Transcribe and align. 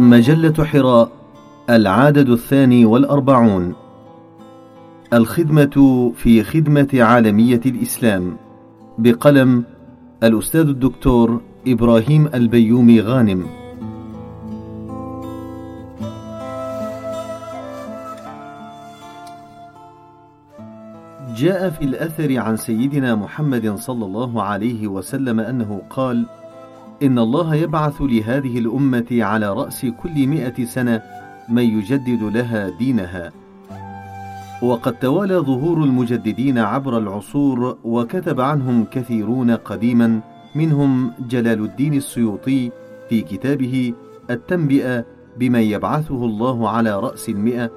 مجلة 0.00 0.64
حراء 0.64 1.10
العدد 1.70 2.28
الثاني 2.28 2.84
والأربعون. 2.84 3.74
الخدمة 5.12 6.12
في 6.16 6.42
خدمة 6.42 6.88
عالمية 6.94 7.60
الإسلام. 7.66 8.36
بقلم 8.98 9.64
الأستاذ 10.22 10.60
الدكتور 10.60 11.40
إبراهيم 11.66 12.28
البيومي 12.34 13.00
غانم. 13.00 13.46
جاء 21.36 21.70
في 21.70 21.84
الأثر 21.84 22.38
عن 22.38 22.56
سيدنا 22.56 23.14
محمد 23.14 23.76
صلى 23.76 24.04
الله 24.04 24.42
عليه 24.42 24.88
وسلم 24.88 25.40
أنه 25.40 25.82
قال: 25.90 26.26
إن 27.02 27.18
الله 27.18 27.54
يبعث 27.54 28.02
لهذه 28.02 28.58
الأمة 28.58 29.06
على 29.10 29.52
رأس 29.52 29.86
كل 29.86 30.26
مئة 30.26 30.64
سنة 30.64 31.02
من 31.48 31.62
يجدد 31.62 32.22
لها 32.22 32.68
دينها. 32.68 33.32
وقد 34.62 34.98
توالى 34.98 35.36
ظهور 35.36 35.84
المجددين 35.84 36.58
عبر 36.58 36.98
العصور 36.98 37.78
وكتب 37.84 38.40
عنهم 38.40 38.84
كثيرون 38.84 39.50
قديما 39.50 40.20
منهم 40.54 41.12
جلال 41.28 41.64
الدين 41.64 41.94
السيوطي 41.94 42.70
في 43.08 43.20
كتابه 43.20 43.94
التنبئة 44.30 45.04
بمن 45.36 45.60
يبعثه 45.60 46.24
الله 46.24 46.68
على 46.68 47.00
رأس 47.00 47.28
المئة 47.28 47.70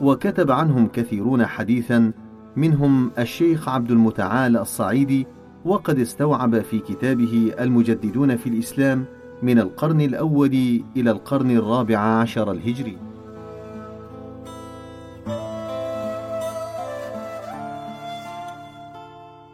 وكتب 0.00 0.50
عنهم 0.50 0.88
كثيرون 0.88 1.46
حديثا 1.46 2.12
منهم 2.56 3.10
الشيخ 3.18 3.68
عبد 3.68 3.90
المتعال 3.90 4.56
الصعيدي 4.56 5.26
وقد 5.66 5.98
استوعب 5.98 6.60
في 6.60 6.78
كتابه 6.78 7.52
المجددون 7.60 8.36
في 8.36 8.48
الإسلام 8.48 9.04
من 9.42 9.58
القرن 9.58 10.00
الأول 10.00 10.82
إلى 10.96 11.10
القرن 11.10 11.50
الرابع 11.50 11.98
عشر 11.98 12.52
الهجري. 12.52 12.98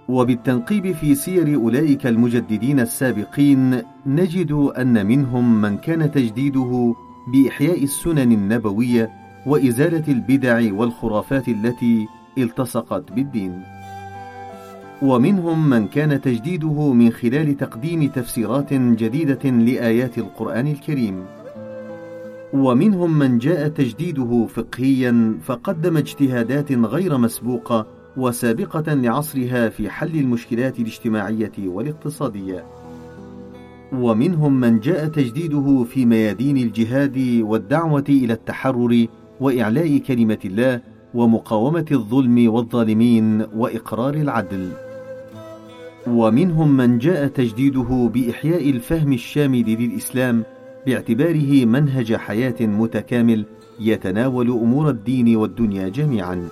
وبالتنقيب 0.09 0.93
في 0.93 1.15
سير 1.15 1.55
أولئك 1.55 2.07
المجددين 2.07 2.81
السابقين 2.81 3.83
نجد 4.07 4.53
أن 4.53 5.07
منهم 5.07 5.63
من 5.63 5.79
كان 5.79 6.11
تجديده 6.11 6.95
بإحياء 7.33 7.85
السنن 7.85 8.33
النبوية 8.33 9.11
وإزالة 9.47 10.13
البدع 10.13 10.73
والخرافات 10.73 11.49
التي 11.49 12.07
التصقت 12.39 13.13
بالدين. 13.13 13.82
ومنهم 15.03 15.71
من 15.71 15.89
كان 15.89 16.21
تجديده 16.21 16.93
من 16.93 17.11
خلال 17.11 17.57
تقديم 17.57 18.09
تفسيرات 18.09 18.75
جديدة 18.75 19.51
لآيات 19.51 20.19
القرآن 20.19 20.67
الكريم. 20.67 21.25
ومنهم 22.53 23.19
من 23.19 23.39
جاء 23.39 23.69
تجديده 23.69 24.47
فقهيا 24.47 25.39
فقدم 25.45 25.97
اجتهادات 25.97 26.73
غير 26.73 27.19
مسبوقة 27.19 27.87
وسابقة 28.17 28.95
لعصرها 28.95 29.69
في 29.69 29.91
حل 29.91 30.19
المشكلات 30.19 30.79
الاجتماعية 30.79 31.53
والاقتصادية. 31.59 32.65
ومنهم 33.93 34.61
من 34.61 34.81
جاء 34.81 35.07
تجديده 35.07 35.85
في 35.85 36.07
ميادين 36.07 36.57
الجهاد 36.57 37.43
والدعوة 37.43 38.05
إلى 38.09 38.33
التحرر 38.33 39.07
وإعلاء 39.41 39.99
كلمة 39.99 40.39
الله 40.45 40.81
ومقاومة 41.15 41.87
الظلم 41.93 42.53
والظالمين 42.53 43.47
وإقرار 43.57 44.15
العدل. 44.15 44.92
ومنهم 46.07 46.77
من 46.77 46.99
جاء 46.99 47.27
تجديده 47.27 48.11
بإحياء 48.15 48.71
الفهم 48.71 49.13
الشامل 49.13 49.65
للإسلام 49.75 50.45
باعتباره 50.87 51.65
منهج 51.65 52.15
حياة 52.15 52.55
متكامل 52.61 53.45
يتناول 53.81 54.51
أمور 54.51 54.91
الدين 54.91 55.37
والدنيا 55.37 55.89
جميعا. 55.89 56.49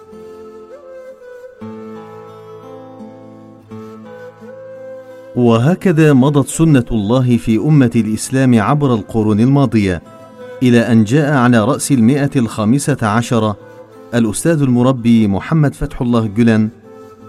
وهكذا 5.37 6.13
مضت 6.13 6.49
سنة 6.49 6.85
الله 6.93 7.37
في 7.37 7.59
أمة 7.59 7.91
الإسلام 7.97 8.61
عبر 8.61 8.95
القرون 8.95 9.41
الماضية 9.41 10.03
إلى 10.63 10.81
أن 10.81 11.05
جاء 11.05 11.33
على 11.33 11.65
رأس 11.65 11.93
المئة 11.93 12.31
الخامسة 12.37 12.97
عشرة 13.03 13.57
الأستاذ 14.15 14.63
المربي 14.63 15.27
محمد 15.27 15.75
فتح 15.75 16.03
الله 16.03 16.27
جلن 16.27 16.69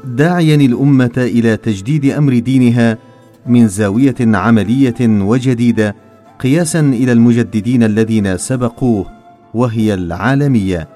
داعيا 0.06 0.56
الأمة 0.56 1.12
إلى 1.18 1.58
تجديد 1.58 2.06
أمر 2.06 2.40
دينها 2.40 2.98
من 3.46 3.68
زاوية 3.68 4.16
عملية 4.20 4.96
وجديدة 5.02 5.96
قياسا 6.40 6.80
إلى 6.80 7.12
المجددين 7.12 7.84
الذين 7.84 8.38
سبقوه 8.38 9.06
وهي 9.54 9.94
العالمية. 9.94 10.88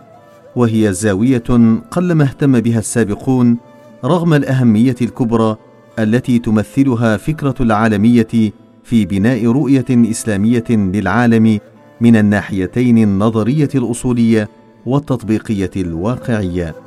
وهي 0.55 0.93
زاوية 0.93 1.43
قلما 1.91 2.23
اهتم 2.23 2.59
بها 2.59 2.79
السابقون 2.79 3.57
رغم 4.05 4.33
الأهمية 4.33 4.95
الكبرى 5.01 5.57
التي 5.99 6.39
تمثلها 6.39 7.17
فكرة 7.17 7.55
العالمية 7.59 8.51
في 8.83 9.05
بناء 9.05 9.45
رؤية 9.45 9.85
إسلامية 9.89 10.63
للعالم 10.69 11.59
من 12.01 12.15
الناحيتين 12.15 12.97
النظرية 12.97 13.69
الأصولية 13.75 14.49
والتطبيقية 14.85 15.71
الواقعية. 15.75 16.84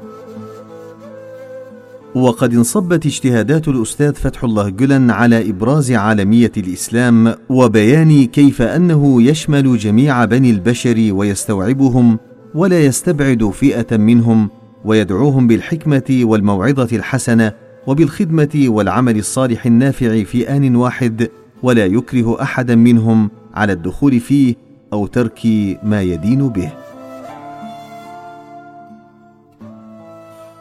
وقد 2.14 2.54
انصبت 2.54 3.06
اجتهادات 3.06 3.68
الأستاذ 3.68 4.14
فتح 4.14 4.44
الله 4.44 4.68
جلن 4.68 5.10
على 5.10 5.50
إبراز 5.50 5.92
عالمية 5.92 6.52
الإسلام 6.56 7.34
وبيان 7.48 8.26
كيف 8.26 8.62
أنه 8.62 9.22
يشمل 9.22 9.78
جميع 9.78 10.24
بني 10.24 10.50
البشر 10.50 11.08
ويستوعبهم 11.10 12.18
ولا 12.54 12.80
يستبعد 12.80 13.50
فئة 13.50 13.96
منهم 13.96 14.50
ويدعوهم 14.84 15.46
بالحكمة 15.46 16.20
والموعظة 16.22 16.96
الحسنة 16.96 17.52
وبالخدمة 17.86 18.64
والعمل 18.66 19.18
الصالح 19.18 19.66
النافع 19.66 20.22
في 20.22 20.48
آن 20.48 20.76
واحد 20.76 21.28
ولا 21.62 21.86
يكره 21.86 22.42
أحدا 22.42 22.74
منهم 22.74 23.30
على 23.54 23.72
الدخول 23.72 24.20
فيه 24.20 24.54
أو 24.92 25.06
ترك 25.06 25.46
ما 25.82 26.02
يدين 26.02 26.48
به. 26.48 26.72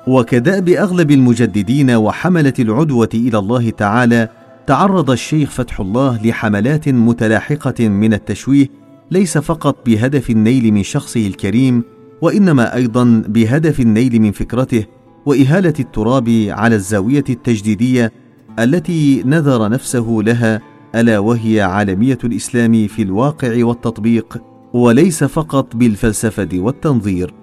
وكداب 0.07 0.69
أغلب 0.69 1.12
المجددين 1.12 1.91
وحملة 1.91 2.53
العدوة 2.59 3.09
إلى 3.13 3.38
الله 3.38 3.69
تعالى 3.69 4.29
تعرض 4.68 5.12
الشيخ 5.12 5.50
فتح 5.50 5.79
الله 5.79 6.19
لحملات 6.25 6.90
متلاحقة 6.90 7.88
من 7.88 8.13
التشويه 8.13 8.68
ليس 9.12 9.38
فقط 9.38 9.75
بهدف 9.85 10.29
النيل 10.29 10.72
من 10.72 10.84
شخصه 10.84 11.28
الكريم 11.28 11.84
وإنما 12.22 12.75
أيضا 12.75 13.23
بهدف 13.28 13.79
النيل 13.79 14.22
من 14.22 14.31
فكرته 14.31 14.85
وإهالة 15.25 15.73
التراب 15.79 16.29
على 16.50 16.75
الزاوية 16.75 17.24
التجديدية 17.29 18.12
التي 18.59 19.24
نذر 19.25 19.69
نفسه 19.69 20.19
لها 20.25 20.62
ألا 20.95 21.19
وهي 21.19 21.62
عالمية 21.62 22.18
الإسلام 22.24 22.88
في 22.88 23.01
الواقع 23.01 23.66
والتطبيق 23.66 24.41
وليس 24.74 25.24
فقط 25.24 25.75
بالفلسفة 25.75 26.50
والتنظير. 26.53 27.34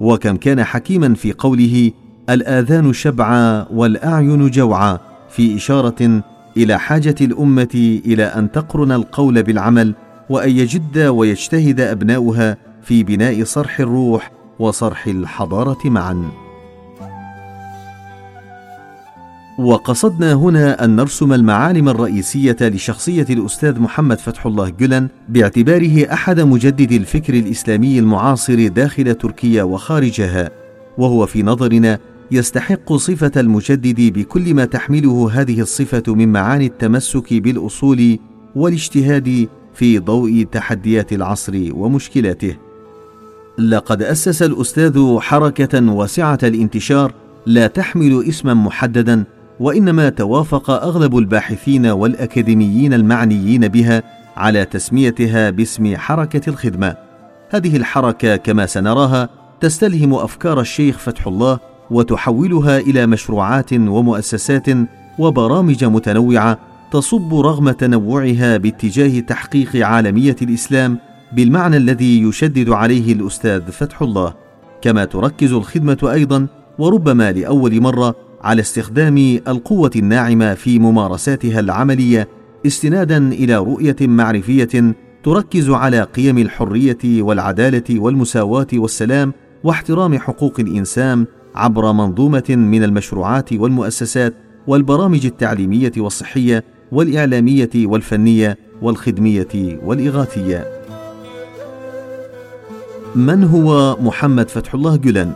وكم 0.00 0.36
كان 0.36 0.64
حكيما 0.64 1.14
في 1.14 1.32
قوله 1.32 1.90
الآذان 2.30 2.92
شبعا 2.92 3.66
والأعين 3.70 4.50
جوعا 4.50 4.98
في 5.30 5.56
إشارة 5.56 6.22
إلى 6.56 6.78
حاجة 6.78 7.14
الأمة 7.20 8.00
إلى 8.06 8.24
أن 8.24 8.52
تقرن 8.52 8.92
القول 8.92 9.42
بالعمل 9.42 9.94
وأن 10.30 10.50
يجد 10.50 10.98
ويجتهد 10.98 11.80
أبناؤها 11.80 12.56
في 12.82 13.02
بناء 13.02 13.44
صرح 13.44 13.80
الروح 13.80 14.32
وصرح 14.58 15.06
الحضارة 15.06 15.78
معا. 15.84 16.30
وقصدنا 19.58 20.32
هنا 20.32 20.84
أن 20.84 20.96
نرسم 20.96 21.32
المعالم 21.32 21.88
الرئيسية 21.88 22.56
لشخصية 22.60 23.26
الأستاذ 23.30 23.80
محمد 23.80 24.18
فتح 24.18 24.46
الله 24.46 24.68
جلن 24.68 25.08
باعتباره 25.28 26.12
أحد 26.12 26.40
مجدد 26.40 26.92
الفكر 26.92 27.34
الإسلامي 27.34 27.98
المعاصر 27.98 28.68
داخل 28.68 29.14
تركيا 29.14 29.62
وخارجها 29.62 30.50
وهو 30.98 31.26
في 31.26 31.42
نظرنا 31.42 31.98
يستحق 32.30 32.92
صفة 32.92 33.32
المجدد 33.36 34.12
بكل 34.18 34.54
ما 34.54 34.64
تحمله 34.64 35.30
هذه 35.32 35.60
الصفة 35.60 36.02
من 36.14 36.32
معاني 36.32 36.66
التمسك 36.66 37.34
بالأصول 37.34 38.18
والاجتهاد 38.56 39.48
في 39.74 39.98
ضوء 39.98 40.46
تحديات 40.52 41.12
العصر 41.12 41.68
ومشكلاته. 41.72 42.56
لقد 43.58 44.02
أسس 44.02 44.42
الأستاذ 44.42 45.18
حركة 45.18 45.92
واسعة 45.92 46.38
الانتشار 46.42 47.14
لا 47.46 47.66
تحمل 47.66 48.24
اسما 48.28 48.54
محددا 48.54 49.24
وإنما 49.60 50.08
توافق 50.08 50.70
أغلب 50.70 51.18
الباحثين 51.18 51.86
والأكاديميين 51.86 52.94
المعنيين 52.94 53.68
بها 53.68 54.02
على 54.36 54.64
تسميتها 54.64 55.50
باسم 55.50 55.96
حركة 55.96 56.50
الخدمة. 56.50 56.96
هذه 57.50 57.76
الحركة 57.76 58.36
كما 58.36 58.66
سنراها 58.66 59.28
تستلهم 59.60 60.14
أفكار 60.14 60.60
الشيخ 60.60 60.98
فتح 60.98 61.26
الله 61.26 61.73
وتحولها 61.90 62.78
إلى 62.78 63.06
مشروعات 63.06 63.72
ومؤسسات 63.72 64.66
وبرامج 65.18 65.84
متنوعة 65.84 66.58
تصب 66.92 67.34
رغم 67.34 67.70
تنوعها 67.70 68.56
باتجاه 68.56 69.20
تحقيق 69.20 69.86
عالمية 69.86 70.36
الإسلام 70.42 70.98
بالمعنى 71.32 71.76
الذي 71.76 72.22
يشدد 72.22 72.70
عليه 72.70 73.12
الأستاذ 73.12 73.62
فتح 73.62 74.02
الله. 74.02 74.34
كما 74.82 75.04
تركز 75.04 75.52
الخدمة 75.52 75.98
أيضا 76.12 76.46
وربما 76.78 77.32
لأول 77.32 77.80
مرة 77.80 78.14
على 78.42 78.60
استخدام 78.60 79.38
القوة 79.48 79.90
الناعمة 79.96 80.54
في 80.54 80.78
ممارساتها 80.78 81.60
العملية 81.60 82.28
استنادا 82.66 83.16
إلى 83.16 83.56
رؤية 83.56 83.96
معرفية 84.00 84.94
تركز 85.24 85.70
على 85.70 86.02
قيم 86.02 86.38
الحرية 86.38 87.22
والعدالة 87.22 88.00
والمساواة 88.00 88.66
والسلام 88.74 89.32
واحترام 89.64 90.18
حقوق 90.18 90.60
الإنسان 90.60 91.26
عبر 91.54 91.92
منظومة 91.92 92.44
من 92.48 92.84
المشروعات 92.84 93.52
والمؤسسات 93.52 94.34
والبرامج 94.66 95.26
التعليمية 95.26 95.92
والصحية 95.96 96.64
والإعلامية 96.92 97.70
والفنية 97.76 98.58
والخدمية 98.82 99.78
والإغاثية. 99.84 100.66
من 103.14 103.44
هو 103.44 103.96
محمد 104.00 104.48
فتح 104.48 104.74
الله 104.74 104.96
جلن؟ 104.96 105.32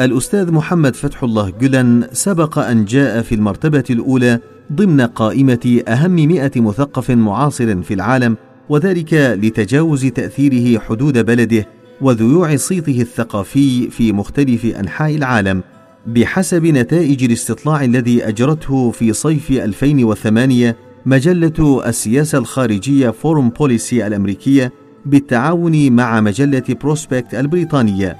الأستاذ 0.00 0.52
محمد 0.52 0.96
فتح 0.96 1.22
الله 1.22 1.52
جلن 1.60 2.08
سبق 2.12 2.58
أن 2.58 2.84
جاء 2.84 3.22
في 3.22 3.34
المرتبة 3.34 3.84
الأولى 3.90 4.40
ضمن 4.72 5.00
قائمة 5.00 5.82
أهم 5.88 6.14
مئة 6.14 6.60
مثقف 6.60 7.10
معاصر 7.10 7.82
في 7.82 7.94
العالم 7.94 8.36
وذلك 8.68 9.14
لتجاوز 9.14 10.06
تأثيره 10.06 10.78
حدود 10.78 11.18
بلده 11.26 11.66
وذيوع 12.00 12.56
صيته 12.56 13.00
الثقافي 13.00 13.90
في 13.90 14.12
مختلف 14.12 14.64
أنحاء 14.64 15.16
العالم 15.16 15.62
بحسب 16.06 16.66
نتائج 16.66 17.24
الاستطلاع 17.24 17.84
الذي 17.84 18.28
أجرته 18.28 18.90
في 18.90 19.12
صيف 19.12 19.50
2008 19.50 20.76
مجلة 21.06 21.82
السياسة 21.86 22.38
الخارجية 22.38 23.10
Foreign 23.10 23.48
Policy 23.48 24.06
الأمريكية 24.06 24.72
بالتعاون 25.06 25.92
مع 25.92 26.20
مجلة 26.20 26.62
Prospect 26.68 27.34
البريطانية. 27.34 28.16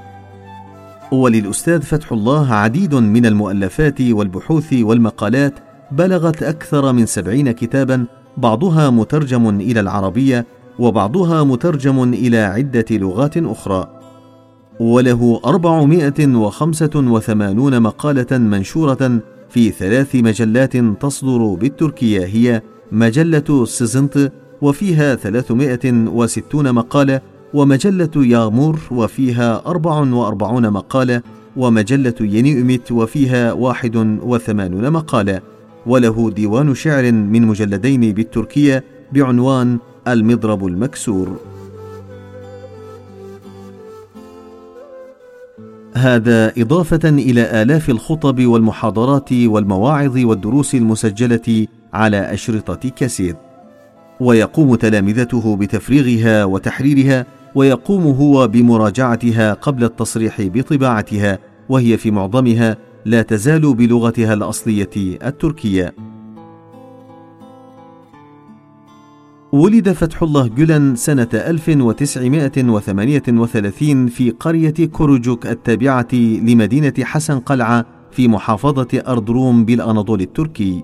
وللأستاذ 1.12 1.82
فتح 1.82 2.12
الله 2.12 2.54
عديد 2.54 2.94
من 2.94 3.26
المؤلفات 3.26 4.00
والبحوث 4.00 4.72
والمقالات 4.72 5.54
بلغت 5.92 6.42
أكثر 6.42 6.92
من 6.92 7.06
سبعين 7.06 7.50
كتابا 7.50 8.06
بعضها 8.36 8.90
مترجم 8.90 9.48
إلى 9.48 9.80
العربية 9.80 10.46
وبعضها 10.78 11.44
مترجم 11.44 12.02
إلى 12.02 12.38
عدة 12.38 12.84
لغات 12.90 13.36
أخرى. 13.36 13.88
وله 14.80 15.40
أربعمائة 15.44 16.26
وخمسة 16.34 16.90
وثمانون 16.94 17.82
مقالة 17.82 18.38
منشورة 18.38 19.20
في 19.48 19.70
ثلاث 19.70 20.14
مجلات 20.14 20.76
تصدر 20.76 21.54
بالتركية 21.54 22.24
هي 22.24 22.62
مجلة 22.92 23.64
سيزنت 23.64 24.32
وفيها 24.62 25.14
ثلاثمائة 25.14 25.92
وستون 25.92 26.72
مقالة 26.72 27.20
ومجلة 27.54 28.10
يامور 28.16 28.80
وفيها 28.90 29.62
أربع 29.66 29.98
وأربعون 29.98 30.70
مقالة 30.70 31.22
ومجلة 31.56 32.14
ينيؤمت 32.20 32.92
وفيها 32.92 33.52
واحد 33.52 33.96
وثمانون 34.22 34.90
مقالة. 34.90 35.40
وله 35.86 36.30
ديوان 36.30 36.74
شعر 36.74 37.12
من 37.12 37.42
مجلدين 37.42 38.12
بالتركية 38.12 38.84
بعنوان 39.12 39.78
المضرب 40.08 40.66
المكسور. 40.66 41.40
هذا 45.94 46.52
إضافة 46.58 47.08
إلى 47.08 47.62
آلاف 47.62 47.90
الخطب 47.90 48.46
والمحاضرات 48.46 49.32
والمواعظ 49.32 50.18
والدروس 50.18 50.74
المسجلة 50.74 51.66
على 51.92 52.32
أشرطة 52.34 52.88
كاسيت. 52.88 53.36
ويقوم 54.20 54.74
تلامذته 54.74 55.56
بتفريغها 55.56 56.44
وتحريرها 56.44 57.26
ويقوم 57.54 58.02
هو 58.02 58.48
بمراجعتها 58.48 59.52
قبل 59.52 59.84
التصريح 59.84 60.42
بطباعتها 60.42 61.38
وهي 61.68 61.96
في 61.96 62.10
معظمها 62.10 62.76
لا 63.04 63.22
تزال 63.22 63.74
بلغتها 63.74 64.34
الأصلية 64.34 65.18
التركية. 65.26 65.94
ولد 69.54 69.92
فتح 69.92 70.22
الله 70.22 70.46
جلن 70.46 70.96
سنة 70.96 71.28
1938 71.34 74.06
في 74.06 74.30
قرية 74.30 74.86
كوروجوك 74.92 75.46
التابعة 75.46 76.08
لمدينة 76.14 76.92
حسن 77.00 77.38
قلعة 77.38 77.86
في 78.10 78.28
محافظة 78.28 79.02
أردروم 79.08 79.64
بالأناضول 79.64 80.20
التركي. 80.20 80.82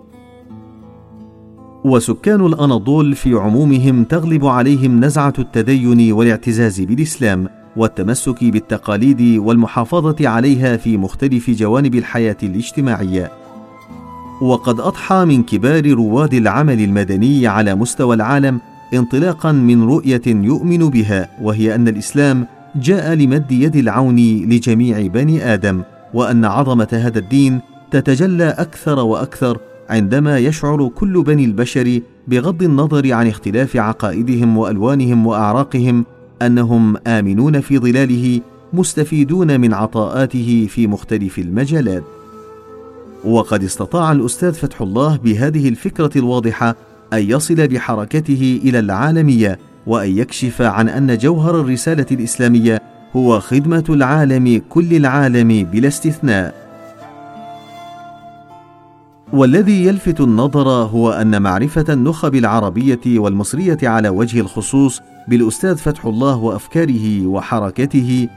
وسكان 1.84 2.46
الأناضول 2.46 3.14
في 3.14 3.34
عمومهم 3.34 4.04
تغلب 4.04 4.46
عليهم 4.46 5.04
نزعة 5.04 5.34
التدين 5.38 6.12
والاعتزاز 6.12 6.80
بالإسلام 6.80 7.48
والتمسك 7.76 8.44
بالتقاليد 8.44 9.38
والمحافظة 9.38 10.28
عليها 10.28 10.76
في 10.76 10.96
مختلف 10.96 11.50
جوانب 11.50 11.94
الحياة 11.94 12.36
الاجتماعية. 12.42 13.39
وقد 14.40 14.80
أضحى 14.80 15.24
من 15.24 15.42
كبار 15.42 15.90
رواد 15.90 16.34
العمل 16.34 16.80
المدني 16.80 17.46
على 17.46 17.74
مستوى 17.74 18.14
العالم 18.16 18.60
انطلاقا 18.94 19.52
من 19.52 19.82
رؤية 19.82 20.22
يؤمن 20.26 20.90
بها 20.90 21.28
وهي 21.42 21.74
أن 21.74 21.88
الإسلام 21.88 22.46
جاء 22.76 23.14
لمد 23.14 23.52
يد 23.52 23.76
العون 23.76 24.16
لجميع 24.46 25.06
بني 25.06 25.54
آدم 25.54 25.82
وأن 26.14 26.44
عظمة 26.44 26.88
هذا 26.92 27.18
الدين 27.18 27.60
تتجلى 27.90 28.48
أكثر 28.48 28.98
وأكثر 28.98 29.58
عندما 29.90 30.38
يشعر 30.38 30.88
كل 30.88 31.22
بني 31.22 31.44
البشر 31.44 32.00
بغض 32.28 32.62
النظر 32.62 33.12
عن 33.12 33.26
اختلاف 33.26 33.76
عقائدهم 33.76 34.56
وألوانهم 34.58 35.26
وأعراقهم 35.26 36.04
أنهم 36.42 36.96
آمنون 37.06 37.60
في 37.60 37.78
ظلاله 37.78 38.40
مستفيدون 38.72 39.60
من 39.60 39.74
عطاءاته 39.74 40.66
في 40.70 40.86
مختلف 40.86 41.38
المجالات. 41.38 42.02
وقد 43.24 43.64
استطاع 43.64 44.12
الأستاذ 44.12 44.52
فتح 44.52 44.80
الله 44.80 45.16
بهذه 45.16 45.68
الفكرة 45.68 46.10
الواضحة 46.16 46.76
أن 47.12 47.30
يصل 47.30 47.68
بحركته 47.68 48.60
إلى 48.64 48.78
العالمية 48.78 49.58
وأن 49.86 50.18
يكشف 50.18 50.62
عن 50.62 50.88
أن 50.88 51.18
جوهر 51.18 51.60
الرسالة 51.60 52.06
الإسلامية 52.10 52.82
هو 53.16 53.40
خدمة 53.40 53.84
العالم 53.88 54.62
كل 54.68 54.96
العالم 54.96 55.64
بلا 55.64 55.88
استثناء. 55.88 56.70
والذي 59.32 59.86
يلفت 59.86 60.20
النظر 60.20 60.68
هو 60.68 61.10
أن 61.10 61.42
معرفة 61.42 61.84
النخب 61.88 62.34
العربية 62.34 63.00
والمصرية 63.06 63.78
على 63.82 64.08
وجه 64.08 64.40
الخصوص 64.40 65.00
بالأستاذ 65.28 65.76
فتح 65.76 66.06
الله 66.06 66.36
وأفكاره 66.36 67.26
وحركته 67.26 68.28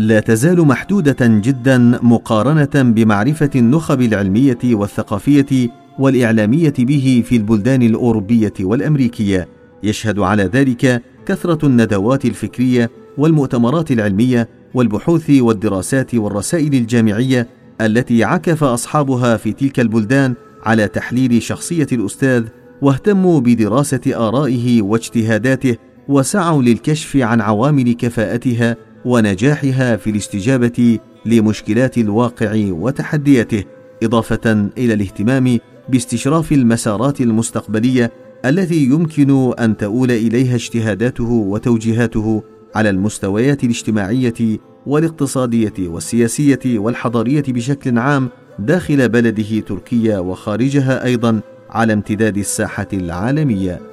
لا 0.00 0.20
تزال 0.20 0.60
محدودة 0.60 1.16
جدا 1.20 1.78
مقارنة 2.02 2.70
بمعرفة 2.74 3.50
النخب 3.56 4.00
العلمية 4.00 4.58
والثقافية 4.64 5.68
والإعلامية 5.98 6.72
به 6.78 7.22
في 7.26 7.36
البلدان 7.36 7.82
الأوروبية 7.82 8.52
والأمريكية. 8.60 9.48
يشهد 9.82 10.18
على 10.18 10.42
ذلك 10.42 11.02
كثرة 11.26 11.66
الندوات 11.66 12.24
الفكرية 12.24 12.90
والمؤتمرات 13.18 13.90
العلمية 13.90 14.48
والبحوث 14.74 15.30
والدراسات 15.30 16.14
والرسائل 16.14 16.74
الجامعية 16.74 17.48
التي 17.80 18.24
عكف 18.24 18.64
أصحابها 18.64 19.36
في 19.36 19.52
تلك 19.52 19.80
البلدان 19.80 20.34
على 20.62 20.88
تحليل 20.88 21.42
شخصية 21.42 21.86
الأستاذ 21.92 22.44
واهتموا 22.82 23.40
بدراسة 23.40 24.28
آرائه 24.28 24.82
واجتهاداته 24.82 25.76
وسعوا 26.08 26.62
للكشف 26.62 27.16
عن 27.16 27.40
عوامل 27.40 27.92
كفاءتها 27.92 28.76
ونجاحها 29.04 29.96
في 29.96 30.10
الاستجابة 30.10 30.98
لمشكلات 31.26 31.98
الواقع 31.98 32.52
وتحدياته 32.70 33.64
إضافة 34.02 34.70
إلى 34.78 34.94
الاهتمام 34.94 35.58
باستشراف 35.88 36.52
المسارات 36.52 37.20
المستقبلية 37.20 38.12
التي 38.44 38.84
يمكن 38.84 39.52
أن 39.58 39.76
تؤول 39.76 40.10
إليها 40.10 40.54
اجتهاداته 40.54 41.30
وتوجيهاته 41.30 42.42
على 42.74 42.90
المستويات 42.90 43.64
الاجتماعية 43.64 44.58
والاقتصادية 44.86 45.72
والسياسية 45.78 46.78
والحضارية 46.78 47.44
بشكل 47.48 47.98
عام 47.98 48.28
داخل 48.58 49.08
بلده 49.08 49.60
تركيا 49.60 50.18
وخارجها 50.18 51.04
أيضا 51.04 51.40
على 51.70 51.92
امتداد 51.92 52.36
الساحة 52.36 52.88
العالمية. 52.92 53.89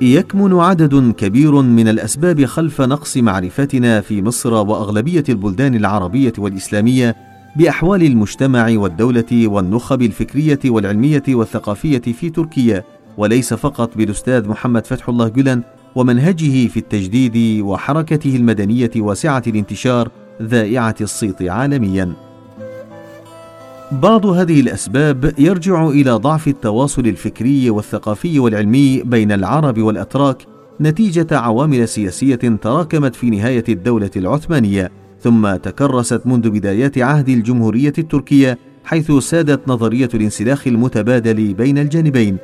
يكمن 0.00 0.60
عدد 0.60 1.12
كبير 1.12 1.62
من 1.62 1.88
الأسباب 1.88 2.44
خلف 2.44 2.80
نقص 2.80 3.16
معرفتنا 3.16 4.00
في 4.00 4.22
مصر 4.22 4.54
وأغلبية 4.54 5.24
البلدان 5.28 5.74
العربية 5.74 6.32
والإسلامية 6.38 7.16
بأحوال 7.56 8.02
المجتمع 8.02 8.66
والدولة 8.70 9.48
والنخب 9.48 10.02
الفكرية 10.02 10.58
والعلمية 10.64 11.22
والثقافية 11.28 11.98
في 11.98 12.30
تركيا 12.30 12.84
وليس 13.16 13.54
فقط 13.54 13.96
بالأستاذ 13.96 14.48
محمد 14.48 14.86
فتح 14.86 15.08
الله 15.08 15.28
جلن 15.28 15.62
ومنهجه 15.94 16.66
في 16.68 16.76
التجديد 16.76 17.62
وحركته 17.62 18.36
المدنية 18.36 18.90
واسعه 18.96 19.42
الانتشار 19.46 20.08
ذائعة 20.42 20.94
الصيت 21.00 21.42
عالميا. 21.42 22.12
بعض 23.92 24.26
هذه 24.26 24.60
الأسباب 24.60 25.34
يرجع 25.38 25.88
إلى 25.88 26.10
ضعف 26.10 26.48
التواصل 26.48 27.06
الفكري 27.06 27.70
والثقافي 27.70 28.38
والعلمي 28.38 29.02
بين 29.02 29.32
العرب 29.32 29.78
والأتراك 29.78 30.46
نتيجة 30.80 31.26
عوامل 31.38 31.88
سياسية 31.88 32.34
تراكمت 32.34 33.16
في 33.16 33.30
نهاية 33.30 33.64
الدولة 33.68 34.10
العثمانية 34.16 34.90
ثم 35.20 35.56
تكرست 35.56 36.26
منذ 36.26 36.50
بدايات 36.50 36.98
عهد 36.98 37.28
الجمهورية 37.28 37.92
التركية 37.98 38.58
حيث 38.84 39.12
سادت 39.12 39.68
نظرية 39.68 40.08
الانسلاخ 40.14 40.66
المتبادل 40.66 41.54
بين 41.54 41.78
الجانبين. 41.78 42.36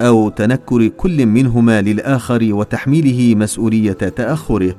أو 0.00 0.28
تنكر 0.28 0.88
كل 0.88 1.26
منهما 1.26 1.82
للآخر 1.82 2.48
وتحميله 2.52 3.34
مسؤولية 3.34 3.92
تأخره. 3.92 4.74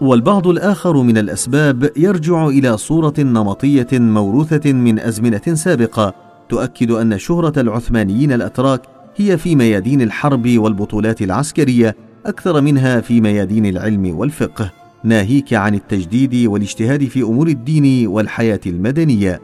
والبعض 0.00 0.46
الآخر 0.46 1.02
من 1.02 1.18
الأسباب 1.18 1.90
يرجع 1.96 2.46
إلى 2.46 2.76
صورة 2.76 3.14
نمطية 3.18 3.88
موروثة 3.92 4.72
من 4.72 4.98
أزمنة 4.98 5.54
سابقة 5.54 6.14
تؤكد 6.48 6.90
أن 6.90 7.18
شهرة 7.18 7.60
العثمانيين 7.60 8.32
الأتراك 8.32 8.82
هي 9.16 9.38
في 9.38 9.56
ميادين 9.56 10.02
الحرب 10.02 10.58
والبطولات 10.58 11.22
العسكرية 11.22 11.96
أكثر 12.26 12.60
منها 12.60 13.00
في 13.00 13.20
ميادين 13.20 13.66
العلم 13.66 14.18
والفقه. 14.18 14.72
ناهيك 15.04 15.54
عن 15.54 15.74
التجديد 15.74 16.46
والاجتهاد 16.46 17.04
في 17.04 17.22
أمور 17.22 17.48
الدين 17.48 18.06
والحياة 18.06 18.60
المدنية. 18.66 19.40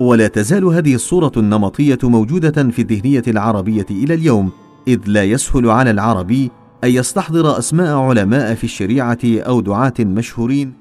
ولا 0.00 0.28
تزال 0.28 0.64
هذه 0.64 0.94
الصورة 0.94 1.32
النمطية 1.36 1.98
موجودة 2.02 2.70
في 2.70 2.82
الذهنية 2.82 3.22
العربية 3.28 3.86
إلى 3.90 4.14
اليوم 4.14 4.50
إذ 4.88 4.98
لا 5.06 5.24
يسهل 5.24 5.70
على 5.70 5.90
العربي 5.90 6.50
أن 6.84 6.90
يستحضر 6.90 7.58
أسماء 7.58 7.96
علماء 7.96 8.54
في 8.54 8.64
الشريعة 8.64 9.18
أو 9.24 9.60
دعاة 9.60 9.94
مشهورين. 10.00 10.72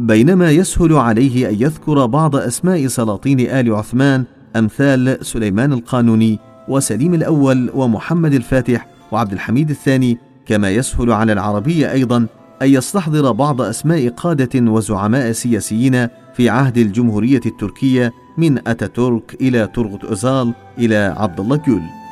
بينما 0.00 0.50
يسهل 0.50 0.92
عليه 0.92 1.48
أن 1.48 1.54
يذكر 1.54 2.06
بعض 2.06 2.36
أسماء 2.36 2.86
سلاطين 2.86 3.40
آل 3.40 3.74
عثمان 3.74 4.24
أمثال 4.56 5.26
سليمان 5.26 5.72
القانوني 5.72 6.38
وسليم 6.68 7.14
الأول 7.14 7.70
ومحمد 7.74 8.34
الفاتح 8.34 8.88
وعبد 9.12 9.32
الحميد 9.32 9.70
الثاني 9.70 10.18
كما 10.46 10.70
يسهل 10.70 11.12
على 11.12 11.32
العربي 11.32 11.90
أيضا 11.90 12.16
أن 12.62 12.68
يستحضر 12.68 13.32
بعض 13.32 13.60
أسماء 13.62 14.08
قادة 14.08 14.70
وزعماء 14.72 15.32
سياسيين 15.32 16.08
في 16.34 16.48
عهد 16.50 16.78
الجمهورية 16.78 17.40
التركية 17.46 18.12
من 18.38 18.68
أتاتورك 18.68 19.36
إلى 19.40 19.66
تورغوت 19.66 20.04
اوزال 20.04 20.54
إلى 20.78 21.14
عبد 21.16 21.40
الله 21.40 21.56
جول. 21.56 22.05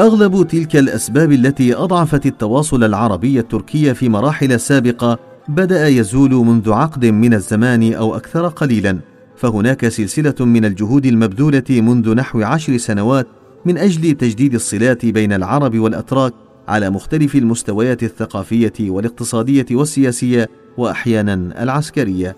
أغلب 0.00 0.46
تلك 0.48 0.76
الأسباب 0.76 1.32
التي 1.32 1.74
أضعفت 1.74 2.26
التواصل 2.26 2.84
العربي 2.84 3.40
التركي 3.40 3.94
في 3.94 4.08
مراحل 4.08 4.60
سابقة 4.60 5.18
بدأ 5.48 5.88
يزول 5.88 6.30
منذ 6.30 6.72
عقد 6.72 7.06
من 7.06 7.34
الزمان 7.34 7.92
أو 7.92 8.16
أكثر 8.16 8.48
قليلا 8.48 8.98
فهناك 9.36 9.88
سلسلة 9.88 10.34
من 10.40 10.64
الجهود 10.64 11.06
المبذولة 11.06 11.64
منذ 11.70 12.14
نحو 12.14 12.42
عشر 12.42 12.76
سنوات 12.76 13.26
من 13.64 13.78
أجل 13.78 14.12
تجديد 14.12 14.54
الصلات 14.54 15.06
بين 15.06 15.32
العرب 15.32 15.78
والأتراك 15.78 16.32
على 16.68 16.90
مختلف 16.90 17.34
المستويات 17.34 18.02
الثقافية 18.02 18.72
والاقتصادية 18.80 19.66
والسياسية 19.70 20.48
واحيانا 20.76 21.62
العسكرية. 21.62 22.36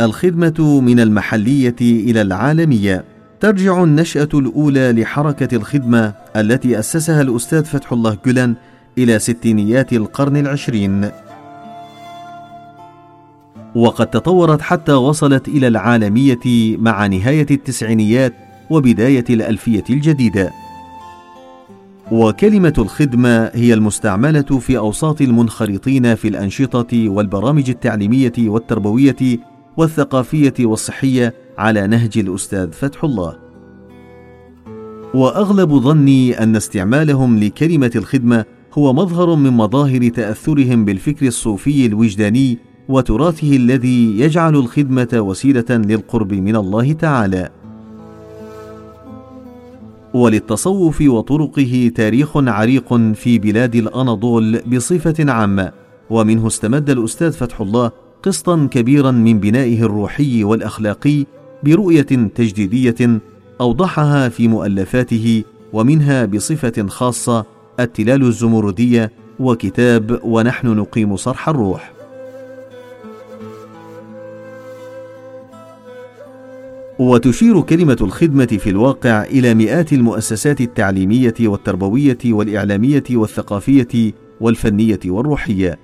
الخدمة 0.00 0.80
من 0.80 1.00
المحلية 1.00 1.76
إلى 1.80 2.22
العالمية. 2.22 3.13
ترجع 3.44 3.82
النشأة 3.84 4.28
الأولى 4.34 4.92
لحركة 4.92 5.56
الخدمة 5.56 6.12
التي 6.36 6.78
أسسها 6.78 7.22
الأستاذ 7.22 7.64
فتح 7.64 7.92
الله 7.92 8.18
جولان 8.26 8.54
إلى 8.98 9.18
ستينيات 9.18 9.92
القرن 9.92 10.36
العشرين. 10.36 11.10
وقد 13.74 14.06
تطورت 14.06 14.62
حتى 14.62 14.92
وصلت 14.92 15.48
إلى 15.48 15.68
العالمية 15.68 16.76
مع 16.76 17.06
نهاية 17.06 17.46
التسعينيات 17.50 18.34
وبداية 18.70 19.24
الألفية 19.30 19.84
الجديدة. 19.90 20.50
وكلمة 22.12 22.74
الخدمة 22.78 23.50
هي 23.54 23.74
المستعملة 23.74 24.58
في 24.60 24.78
أوساط 24.78 25.20
المنخرطين 25.20 26.14
في 26.14 26.28
الأنشطة 26.28 27.08
والبرامج 27.08 27.70
التعليمية 27.70 28.32
والتربوية 28.38 29.38
والثقافية 29.76 30.54
والصحية 30.60 31.43
على 31.58 31.86
نهج 31.86 32.18
الأستاذ 32.18 32.72
فتح 32.72 33.04
الله. 33.04 33.36
وأغلب 35.14 35.74
ظني 35.74 36.42
أن 36.42 36.56
استعمالهم 36.56 37.38
لكلمة 37.38 37.90
الخدمة 37.96 38.44
هو 38.72 38.92
مظهر 38.92 39.34
من 39.34 39.50
مظاهر 39.50 40.08
تأثرهم 40.08 40.84
بالفكر 40.84 41.26
الصوفي 41.26 41.86
الوجداني 41.86 42.58
وتراثه 42.88 43.56
الذي 43.56 44.20
يجعل 44.20 44.56
الخدمة 44.56 45.08
وسيلة 45.14 45.64
للقرب 45.70 46.32
من 46.32 46.56
الله 46.56 46.92
تعالى. 46.92 47.50
وللتصوف 50.14 51.00
وطرقه 51.00 51.92
تاريخ 51.94 52.36
عريق 52.36 52.94
في 52.94 53.38
بلاد 53.38 53.74
الأناضول 53.74 54.58
بصفة 54.58 55.32
عامة 55.32 55.72
ومنه 56.10 56.46
استمد 56.46 56.90
الأستاذ 56.90 57.32
فتح 57.32 57.60
الله 57.60 57.90
قسطا 58.22 58.68
كبيرا 58.70 59.10
من 59.10 59.40
بنائه 59.40 59.82
الروحي 59.82 60.44
والأخلاقي 60.44 61.26
برؤية 61.64 62.30
تجديدية 62.34 63.20
أوضحها 63.60 64.28
في 64.28 64.48
مؤلفاته 64.48 65.44
ومنها 65.72 66.24
بصفة 66.24 66.86
خاصة 66.88 67.44
التلال 67.80 68.22
الزمردية 68.22 69.12
وكتاب 69.40 70.20
ونحن 70.24 70.66
نقيم 70.68 71.16
صرح 71.16 71.48
الروح. 71.48 71.94
وتشير 76.98 77.60
كلمة 77.60 77.96
الخدمة 78.00 78.46
في 78.46 78.70
الواقع 78.70 79.24
إلى 79.24 79.54
مئات 79.54 79.92
المؤسسات 79.92 80.60
التعليمية 80.60 81.34
والتربوية 81.40 82.18
والإعلامية 82.26 83.04
والثقافية 83.10 84.12
والفنية 84.40 85.00
والروحية 85.06 85.78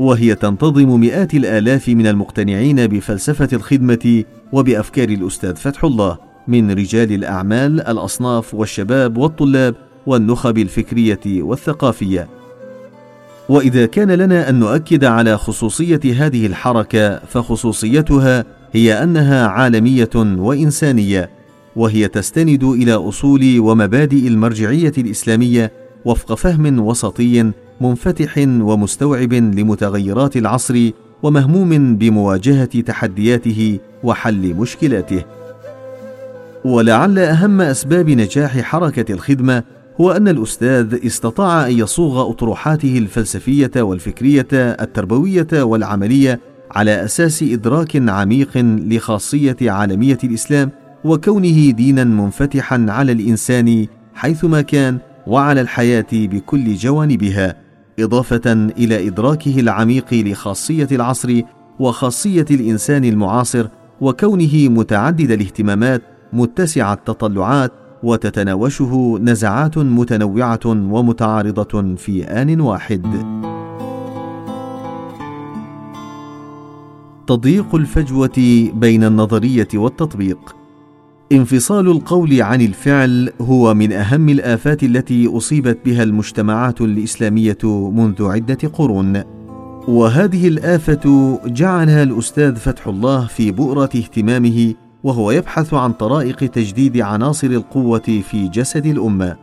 وهي 0.00 0.34
تنتظم 0.34 1.00
مئات 1.00 1.34
الآلاف 1.34 1.88
من 1.88 2.06
المقتنعين 2.06 2.86
بفلسفة 2.86 3.48
الخدمة 3.52 4.24
وبأفكار 4.52 5.08
الأستاذ 5.08 5.56
فتح 5.56 5.84
الله 5.84 6.18
من 6.48 6.70
رجال 6.70 7.12
الأعمال 7.12 7.80
الأصناف 7.80 8.54
والشباب 8.54 9.16
والطلاب 9.16 9.74
والنخب 10.06 10.58
الفكرية 10.58 11.20
والثقافية. 11.26 12.28
وإذا 13.48 13.86
كان 13.86 14.10
لنا 14.10 14.48
أن 14.48 14.60
نؤكد 14.60 15.04
على 15.04 15.38
خصوصية 15.38 16.00
هذه 16.04 16.46
الحركة 16.46 17.18
فخصوصيتها 17.18 18.44
هي 18.72 19.02
أنها 19.02 19.46
عالمية 19.46 20.10
وإنسانية 20.16 21.30
وهي 21.76 22.08
تستند 22.08 22.64
إلى 22.64 22.92
أصول 22.94 23.60
ومبادئ 23.60 24.28
المرجعية 24.28 24.92
الإسلامية 24.98 25.72
وفق 26.04 26.34
فهم 26.34 26.80
وسطي 26.80 27.52
منفتح 27.80 28.38
ومستوعب 28.38 29.32
لمتغيرات 29.32 30.36
العصر 30.36 30.90
ومهموم 31.22 31.96
بمواجهة 31.96 32.80
تحدياته 32.80 33.78
وحل 34.04 34.54
مشكلاته. 34.54 35.24
ولعل 36.64 37.18
أهم 37.18 37.60
أسباب 37.60 38.10
نجاح 38.10 38.60
حركة 38.60 39.12
الخدمة 39.12 39.62
هو 40.00 40.12
أن 40.12 40.28
الأستاذ 40.28 41.06
استطاع 41.06 41.66
أن 41.66 41.78
يصوغ 41.78 42.30
أطروحاته 42.30 42.98
الفلسفية 42.98 43.70
والفكرية 43.76 44.46
التربوية 44.52 45.48
والعملية 45.52 46.40
على 46.70 47.04
أساس 47.04 47.42
إدراك 47.42 48.08
عميق 48.08 48.50
لخاصية 48.56 49.56
عالمية 49.62 50.18
الإسلام 50.24 50.70
وكونه 51.04 51.70
دينا 51.70 52.04
منفتحا 52.04 52.86
على 52.88 53.12
الإنسان 53.12 53.86
حيثما 54.14 54.60
كان 54.60 54.98
وعلى 55.26 55.60
الحياة 55.60 56.06
بكل 56.12 56.74
جوانبها. 56.74 57.56
إضافة 58.04 58.52
إلى 58.52 59.08
إدراكه 59.08 59.60
العميق 59.60 60.14
لخاصية 60.14 60.88
العصر 60.92 61.40
وخاصية 61.80 62.46
الإنسان 62.50 63.04
المعاصر 63.04 63.66
وكونه 64.00 64.68
متعدد 64.68 65.30
الاهتمامات 65.30 66.02
متسع 66.32 66.92
التطلعات 66.92 67.72
وتتناوشه 68.02 69.18
نزعات 69.22 69.78
متنوعة 69.78 70.60
ومتعارضة 70.66 71.94
في 71.96 72.24
آن 72.24 72.60
واحد. 72.60 73.06
تضييق 77.26 77.74
الفجوة 77.74 78.68
بين 78.74 79.04
النظرية 79.04 79.68
والتطبيق. 79.74 80.59
انفصال 81.32 81.88
القول 81.88 82.42
عن 82.42 82.60
الفعل 82.60 83.32
هو 83.40 83.74
من 83.74 83.92
أهم 83.92 84.28
الآفات 84.28 84.82
التي 84.82 85.26
أصيبت 85.36 85.78
بها 85.84 86.02
المجتمعات 86.02 86.80
الإسلامية 86.80 87.90
منذ 87.90 88.26
عدة 88.26 88.68
قرون. 88.68 89.22
وهذه 89.88 90.48
الآفة 90.48 91.38
جعلها 91.46 92.02
الأستاذ 92.02 92.56
فتح 92.56 92.86
الله 92.86 93.26
في 93.26 93.50
بؤرة 93.50 93.90
اهتمامه 93.96 94.74
وهو 95.04 95.30
يبحث 95.30 95.74
عن 95.74 95.92
طرائق 95.92 96.36
تجديد 96.36 97.00
عناصر 97.00 97.46
القوة 97.46 98.22
في 98.30 98.48
جسد 98.48 98.86
الأمة. 98.86 99.36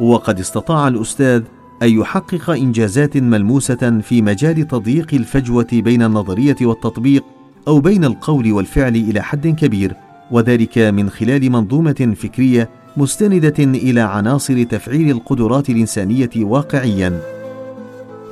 وقد 0.00 0.38
استطاع 0.38 0.88
الأستاذ 0.88 1.42
أن 1.82 1.88
يحقق 1.88 2.50
إنجازات 2.50 3.16
ملموسة 3.16 4.00
في 4.02 4.22
مجال 4.22 4.66
تضييق 4.68 5.14
الفجوة 5.14 5.68
بين 5.72 6.02
النظرية 6.02 6.56
والتطبيق 6.62 7.24
أو 7.68 7.80
بين 7.80 8.04
القول 8.04 8.52
والفعل 8.52 8.96
إلى 8.96 9.20
حد 9.20 9.46
كبير. 9.46 9.96
وذلك 10.32 10.78
من 10.78 11.10
خلال 11.10 11.52
منظومة 11.52 12.14
فكرية 12.16 12.68
مستندة 12.96 13.54
إلى 13.58 14.00
عناصر 14.00 14.62
تفعيل 14.62 15.10
القدرات 15.10 15.70
الإنسانية 15.70 16.30
واقعيا. 16.36 17.20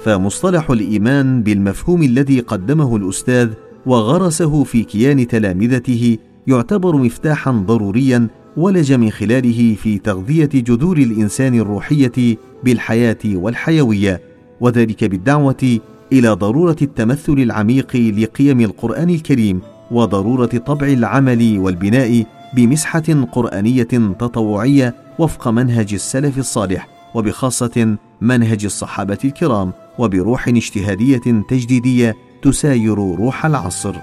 فمصطلح 0.04 0.70
الإيمان 0.70 1.42
بالمفهوم 1.42 2.02
الذي 2.02 2.40
قدمه 2.40 2.96
الأستاذ 2.96 3.50
وغرسه 3.86 4.64
في 4.64 4.82
كيان 4.82 5.28
تلامذته 5.28 6.18
يعتبر 6.46 6.96
مفتاحا 6.96 7.50
ضروريا 7.50 8.28
ولج 8.56 8.92
من 8.92 9.10
خلاله 9.10 9.74
في 9.74 9.98
تغذية 9.98 10.50
جذور 10.54 10.96
الإنسان 10.98 11.54
الروحية 11.54 12.36
بالحياة 12.64 13.18
والحيوية. 13.24 14.20
وذلك 14.60 15.04
بالدعوة 15.04 15.78
إلى 16.12 16.28
ضرورة 16.28 16.76
التمثل 16.82 17.32
العميق 17.32 17.96
لقيم 17.96 18.60
القرآن 18.60 19.10
الكريم. 19.10 19.60
وضرورة 19.90 20.46
طبع 20.46 20.86
العمل 20.86 21.58
والبناء 21.58 22.24
بمسحة 22.54 23.26
قرآنية 23.32 23.82
تطوعية 24.18 24.94
وفق 25.18 25.48
منهج 25.48 25.94
السلف 25.94 26.38
الصالح 26.38 26.88
وبخاصة 27.14 27.96
منهج 28.20 28.64
الصحابة 28.64 29.18
الكرام 29.24 29.72
وبروح 29.98 30.48
اجتهادية 30.48 31.42
تجديدية 31.48 32.16
تساير 32.42 32.94
روح 32.94 33.46
العصر. 33.46 33.94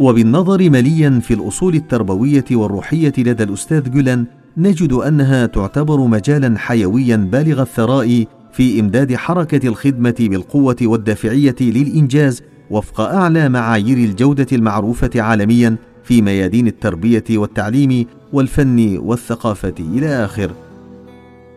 وبالنظر 0.00 0.70
مليا 0.70 1.20
في 1.22 1.34
الأصول 1.34 1.74
التربوية 1.74 2.44
والروحية 2.50 3.12
لدى 3.18 3.42
الأستاذ 3.42 3.90
جولان 3.90 4.26
نجد 4.56 4.92
أنها 4.92 5.46
تعتبر 5.46 6.06
مجالا 6.06 6.58
حيويا 6.58 7.16
بالغ 7.16 7.62
الثراء 7.62 8.24
في 8.52 8.80
إمداد 8.80 9.14
حركة 9.14 9.68
الخدمة 9.68 10.14
بالقوة 10.20 10.76
والدافعية 10.82 11.56
للإنجاز 11.60 12.42
وفق 12.70 13.00
أعلى 13.00 13.48
معايير 13.48 13.96
الجودة 13.96 14.46
المعروفة 14.52 15.10
عالميا 15.16 15.76
في 16.04 16.22
ميادين 16.22 16.66
التربية 16.66 17.24
والتعليم 17.30 18.06
والفن 18.32 18.98
والثقافة 18.98 19.74
إلى 19.78 20.24
اخره 20.24 20.54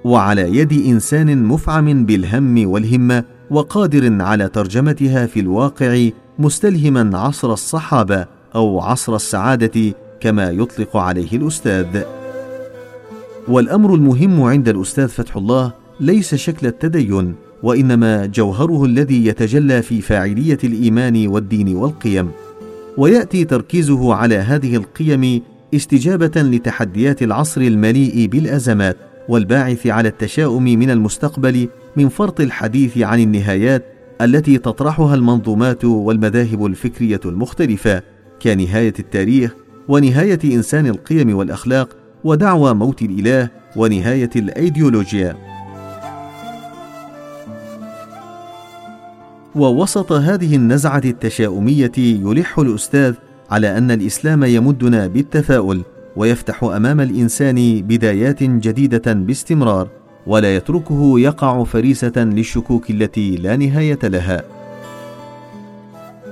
وعلى 0.03 0.57
يد 0.57 0.73
إنسان 0.73 1.43
مفعم 1.43 2.05
بالهم 2.05 2.67
والهمة 2.67 3.23
وقادر 3.51 4.21
على 4.21 4.49
ترجمتها 4.49 5.25
في 5.25 5.39
الواقع 5.39 6.09
مستلهما 6.39 7.17
عصر 7.17 7.53
الصحابة 7.53 8.25
أو 8.55 8.79
عصر 8.79 9.15
السعادة 9.15 9.93
كما 10.19 10.49
يطلق 10.49 10.97
عليه 10.97 11.37
الأستاذ. 11.37 12.03
والأمر 13.47 13.93
المهم 13.93 14.41
عند 14.41 14.69
الأستاذ 14.69 15.07
فتح 15.07 15.35
الله 15.35 15.73
ليس 15.99 16.35
شكل 16.35 16.67
التدين 16.67 17.35
وإنما 17.63 18.25
جوهره 18.25 18.85
الذي 18.85 19.25
يتجلى 19.25 19.81
في 19.81 20.01
فاعلية 20.01 20.57
الإيمان 20.63 21.27
والدين 21.27 21.75
والقيم. 21.75 22.31
ويأتي 22.97 23.45
تركيزه 23.45 24.13
على 24.13 24.35
هذه 24.35 24.75
القيم 24.75 25.41
استجابة 25.75 26.41
لتحديات 26.41 27.23
العصر 27.23 27.61
المليء 27.61 28.27
بالأزمات 28.27 28.97
والباعث 29.29 29.87
على 29.87 30.09
التشاؤم 30.09 30.63
من 30.63 30.89
المستقبل 30.89 31.67
من 31.97 32.09
فرط 32.09 32.39
الحديث 32.41 32.97
عن 32.97 33.19
النهايات 33.19 33.85
التي 34.21 34.57
تطرحها 34.57 35.15
المنظومات 35.15 35.85
والمذاهب 35.85 36.65
الفكرية 36.65 37.19
المختلفة 37.25 38.01
كنهاية 38.41 38.93
التاريخ 38.99 39.55
ونهاية 39.87 40.39
إنسان 40.43 40.87
القيم 40.87 41.35
والأخلاق 41.35 41.97
ودعوى 42.23 42.73
موت 42.73 43.01
الإله 43.01 43.49
ونهاية 43.75 44.29
الأيديولوجيا. 44.35 45.49
ووسط 49.59 50.11
هذه 50.11 50.55
النزعة 50.55 51.01
التشاؤمية 51.05 51.91
يلح 51.97 52.59
الأستاذ 52.59 53.13
على 53.51 53.77
أن 53.77 53.91
الإسلام 53.91 54.43
يمدنا 54.43 55.07
بالتفاؤل 55.07 55.81
ويفتح 56.15 56.63
أمام 56.63 57.01
الإنسان 57.01 57.81
بدايات 57.81 58.43
جديدة 58.43 59.13
باستمرار 59.13 59.87
ولا 60.27 60.55
يتركه 60.55 61.19
يقع 61.19 61.63
فريسة 61.63 62.13
للشكوك 62.17 62.89
التي 62.89 63.35
لا 63.35 63.55
نهاية 63.55 64.00
لها. 64.03 64.43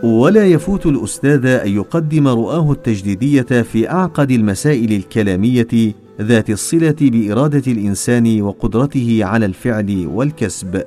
ولا 0.04 0.46
يفوت 0.46 0.86
الأستاذ 0.86 1.46
أن 1.46 1.72
يقدم 1.72 2.28
رؤاه 2.28 2.72
التجديدية 2.72 3.42
في 3.42 3.90
أعقد 3.90 4.32
المسائل 4.32 4.94
الكلامية 4.94 5.94
ذات 6.22 6.50
الصلة 6.50 6.96
بإرادة 7.02 7.72
الإنسان 7.72 8.42
وقدرته 8.42 9.20
على 9.22 9.46
الفعل 9.46 10.08
والكسب. 10.14 10.84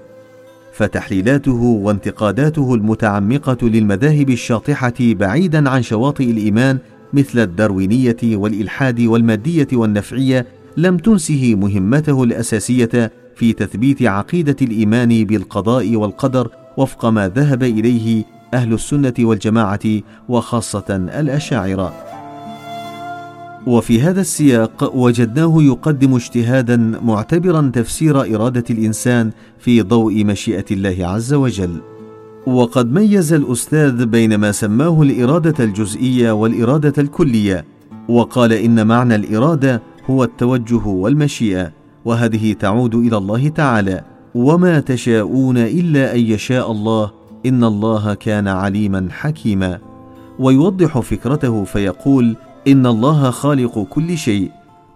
فتحليلاته 0.72 1.62
وانتقاداته 1.62 2.74
المتعمقة 2.74 3.68
للمذاهب 3.68 4.30
الشاطحة 4.30 4.94
بعيدا 5.00 5.70
عن 5.70 5.82
شواطئ 5.82 6.30
الإيمان 6.30 6.78
مثل 7.12 7.38
الداروينية 7.38 8.16
والإلحاد 8.24 9.00
والمادية 9.00 9.68
والنفعية 9.72 10.46
لم 10.76 10.96
تنسه 10.96 11.54
مهمته 11.54 12.24
الأساسية 12.24 13.12
في 13.36 13.52
تثبيت 13.52 14.02
عقيدة 14.02 14.56
الإيمان 14.62 15.24
بالقضاء 15.24 15.96
والقدر 15.96 16.48
وفق 16.76 17.06
ما 17.06 17.28
ذهب 17.28 17.62
إليه 17.62 18.24
أهل 18.54 18.72
السنة 18.72 19.14
والجماعة 19.18 20.00
وخاصة 20.28 20.84
الأشاعرة. 20.90 22.19
وفي 23.66 24.00
هذا 24.00 24.20
السياق 24.20 24.92
وجدناه 24.94 25.62
يقدم 25.62 26.14
اجتهادا 26.14 26.76
معتبرا 27.04 27.70
تفسير 27.74 28.20
إرادة 28.36 28.64
الإنسان 28.70 29.30
في 29.58 29.82
ضوء 29.82 30.24
مشيئة 30.24 30.64
الله 30.70 31.06
عز 31.06 31.34
وجل. 31.34 31.80
وقد 32.46 32.92
ميز 32.92 33.32
الأستاذ 33.32 34.06
بين 34.06 34.34
ما 34.34 34.52
سماه 34.52 35.02
الإرادة 35.02 35.64
الجزئية 35.64 36.32
والإرادة 36.32 37.02
الكلية 37.02 37.64
وقال 38.08 38.52
إن 38.52 38.86
معنى 38.86 39.14
الإرادة 39.14 39.82
هو 40.10 40.24
التوجه 40.24 40.86
والمشيئة 40.86 41.72
وهذه 42.04 42.52
تعود 42.52 42.94
إلى 42.94 43.16
الله 43.16 43.48
تعالى 43.48 44.04
وما 44.34 44.80
تشاءون 44.80 45.56
إلا 45.56 46.14
أن 46.14 46.20
يشاء 46.20 46.70
الله 46.72 47.10
إن 47.46 47.64
الله 47.64 48.14
كان 48.14 48.48
عليما 48.48 49.08
حكيما 49.10 49.78
ويوضح 50.38 50.98
فكرته 50.98 51.64
فيقول 51.64 52.36
إن 52.68 52.86
الله 52.86 53.30
خالق 53.30 53.86
كل 53.90 54.18
شيء 54.18 54.50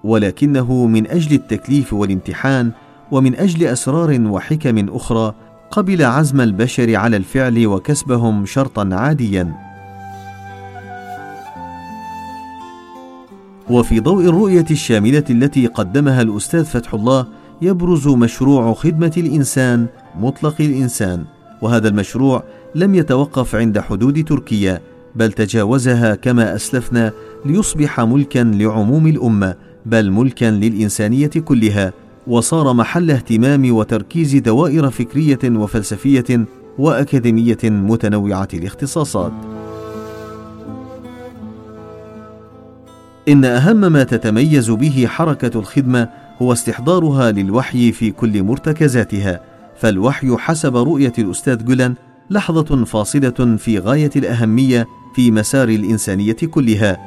ولكنه 0.05 0.87
من 0.87 1.07
أجل 1.07 1.35
التكليف 1.35 1.93
والامتحان 1.93 2.71
ومن 3.11 3.35
أجل 3.35 3.67
أسرار 3.67 4.21
وحكم 4.21 4.89
أخرى 4.89 5.35
قبل 5.71 6.03
عزم 6.03 6.41
البشر 6.41 6.97
على 6.97 7.17
الفعل 7.17 7.67
وكسبهم 7.67 8.47
شرطا 8.47 8.89
عاديا. 8.93 9.55
وفي 13.71 14.01
ضوء 14.01 14.25
الرؤية 14.25 14.67
الشاملة 14.71 15.25
التي 15.31 15.67
قدمها 15.67 16.23
الأستاذ 16.23 16.65
فتح 16.65 16.95
الله 16.95 17.27
يبرز 17.63 18.09
مشروع 18.09 18.75
خدمة 18.75 19.13
الإنسان 19.17 19.87
مطلق 20.21 20.55
الإنسان 20.61 21.25
وهذا 21.63 21.89
المشروع 21.89 22.43
لم 22.75 22.95
يتوقف 22.95 23.55
عند 23.55 23.79
حدود 23.79 24.25
تركيا 24.25 24.81
بل 25.17 25.33
تجاوزها 25.33 26.15
كما 26.15 26.55
أسلفنا 26.55 27.13
ليصبح 27.47 28.01
ملكا 28.01 28.39
لعموم 28.39 29.07
الأمة 29.07 29.55
بل 29.87 30.11
ملكا 30.11 30.51
للإنسانية 30.51 31.31
كلها. 31.45 31.93
وصار 32.27 32.73
محل 32.73 33.11
اهتمام 33.11 33.73
وتركيز 33.75 34.37
دوائر 34.37 34.91
فكرية 34.91 35.39
وفلسفية 35.45 36.47
وأكاديمية 36.79 37.59
متنوعة 37.65 38.49
الاختصاصات. 38.55 39.33
إن 43.29 43.45
أهم 43.45 43.93
ما 43.93 44.05
تتميز 44.05 44.71
به 44.71 45.07
حركة 45.09 45.59
الخدمة 45.59 46.09
هو 46.43 46.53
استحضارها 46.53 47.31
للوحي 47.31 47.93
في 47.93 48.11
كل 48.11 48.43
مرتكزاتها. 48.43 49.41
فالوحي 49.77 50.37
حسب 50.37 50.77
رؤية 50.77 51.13
الأستاذ 51.19 51.65
جولان 51.65 51.95
لحظة 52.31 52.85
فاصلة 52.85 53.57
في 53.59 53.79
غاية 53.79 54.11
الأهمية 54.17 54.87
في 55.15 55.31
مسار 55.31 55.69
الإنسانية 55.69 56.33
كلها. 56.33 56.99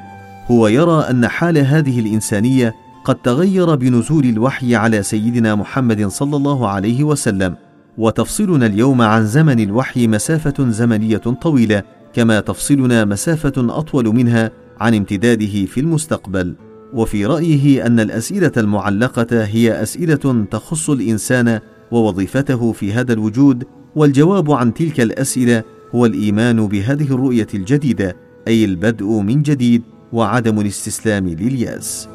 هو 0.52 0.67
يرى 0.67 1.06
أن 1.10 1.28
حال 1.28 1.58
هذه 1.58 2.00
الإنسانية 2.00 2.76
قد 3.06 3.15
تغير 3.15 3.76
بنزول 3.76 4.26
الوحي 4.26 4.76
على 4.76 5.04
سيدنا 5.04 5.56
محمد 5.56 6.08
صلى 6.08 6.36
الله 6.36 6.67
عليه 6.67 7.04
وسلم. 7.04 7.56
وتفصلنا 7.98 8.65
اليوم 8.65 9.02
عن 9.02 9.26
زمن 9.26 9.60
الوحي 9.60 10.08
مسافة 10.08 10.70
زمنية 10.70 11.17
طويلة 11.17 11.84
كما 12.13 12.39
تفصلنا 12.39 13.06
مسافة 13.06 13.54
أطول 13.58 14.06
منها 14.06 14.52
عن 14.80 14.96
امتداده 14.96 15.65
في 15.65 15.80
المستقبل. 15.80 16.56
وفي 16.93 17.26
رأيه 17.26 17.86
أن 17.86 18.00
الأسئلة 18.00 18.52
المعلقة 18.58 19.43
هي 19.43 19.82
أسئلة 19.84 20.46
تخص 20.52 20.89
الإنسان 20.89 21.60
ووظيفته 21.91 22.72
في 22.72 22.93
هذا 22.93 23.13
الوجود 23.13 23.63
والجواب 23.96 24.52
عن 24.52 24.74
تلك 24.74 25.00
الأسئلة 25.00 25.63
هو 25.95 26.06
الإيمان 26.06 26.67
بهذه 26.67 27.13
الرؤية 27.13 27.47
الجديدة 27.54 28.15
أي 28.47 28.65
البدء 28.65 29.06
من 29.06 29.41
جديد 29.41 29.82
وعدم 30.13 30.60
الاستسلام 30.60 31.28
لليأس. 31.28 32.08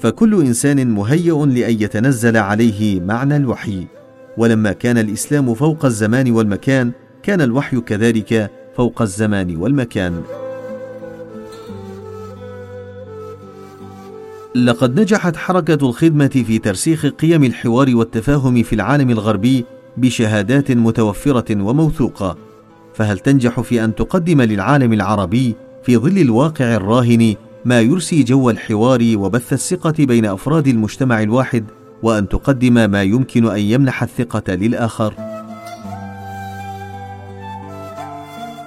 فكل 0.00 0.40
إنسان 0.40 0.90
مهيئ 0.90 1.46
لأن 1.46 1.82
يتنزل 1.82 2.36
عليه 2.36 3.00
معنى 3.00 3.36
الوحي. 3.36 3.86
ولما 4.36 4.72
كان 4.72 4.98
الإسلام 4.98 5.54
فوق 5.54 5.84
الزمان 5.84 6.30
والمكان 6.30 6.92
كان 7.22 7.40
الوحي 7.40 7.80
كذلك 7.80 8.50
فوق 8.76 9.02
الزمان 9.02 9.56
والمكان. 9.56 10.22
لقد 14.54 15.00
نجحت 15.00 15.36
حركة 15.36 15.88
الخدمة 15.88 16.28
في 16.28 16.58
ترسيخ 16.58 17.06
قيم 17.06 17.44
الحوار 17.44 17.96
والتفاهم 17.96 18.62
في 18.62 18.72
العالم 18.72 19.10
الغربي 19.10 19.64
بشهادات 19.96 20.70
متوفرة 20.70 21.62
وموثوقة. 21.62 22.49
فهل 22.94 23.18
تنجح 23.18 23.60
في 23.60 23.84
أن 23.84 23.94
تقدم 23.94 24.42
للعالم 24.42 24.92
العربي 24.92 25.54
في 25.82 25.96
ظل 25.96 26.18
الواقع 26.18 26.64
الراهن 26.64 27.34
ما 27.64 27.80
يرسي 27.80 28.22
جو 28.22 28.50
الحوار 28.50 29.12
وبث 29.14 29.52
الثقة 29.52 29.94
بين 29.98 30.26
أفراد 30.26 30.68
المجتمع 30.68 31.22
الواحد 31.22 31.64
وأن 32.02 32.28
تقدم 32.28 32.90
ما 32.90 33.02
يمكن 33.02 33.46
أن 33.46 33.58
يمنح 33.60 34.02
الثقة 34.02 34.54
للآخر؟ 34.54 35.14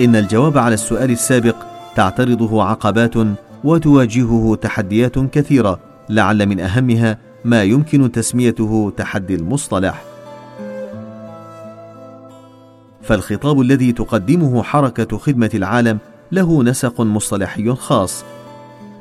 إن 0.02 0.16
الجواب 0.16 0.58
على 0.58 0.74
السؤال 0.74 1.12
السابق 1.12 1.56
تعترضه 1.96 2.64
عقبات 2.64 3.14
وتواجهه 3.64 4.56
تحديات 4.62 5.20
كثيرة 5.20 5.80
لعل 6.10 6.46
من 6.46 6.60
أهمها 6.60 7.18
ما 7.46 7.64
يمكن 7.64 8.12
تسميته 8.12 8.94
تحدي 8.98 9.36
المصطلح. 9.36 10.13
فالخطاب 13.04 13.62
الذي 13.62 13.92
تقدمه 13.92 14.64
حركة 14.64 15.18
خدمة 15.18 15.50
العالم 15.54 15.98
له 16.32 16.64
نسق 16.64 17.02
مصطلحي 17.02 17.74
خاص. 17.76 18.24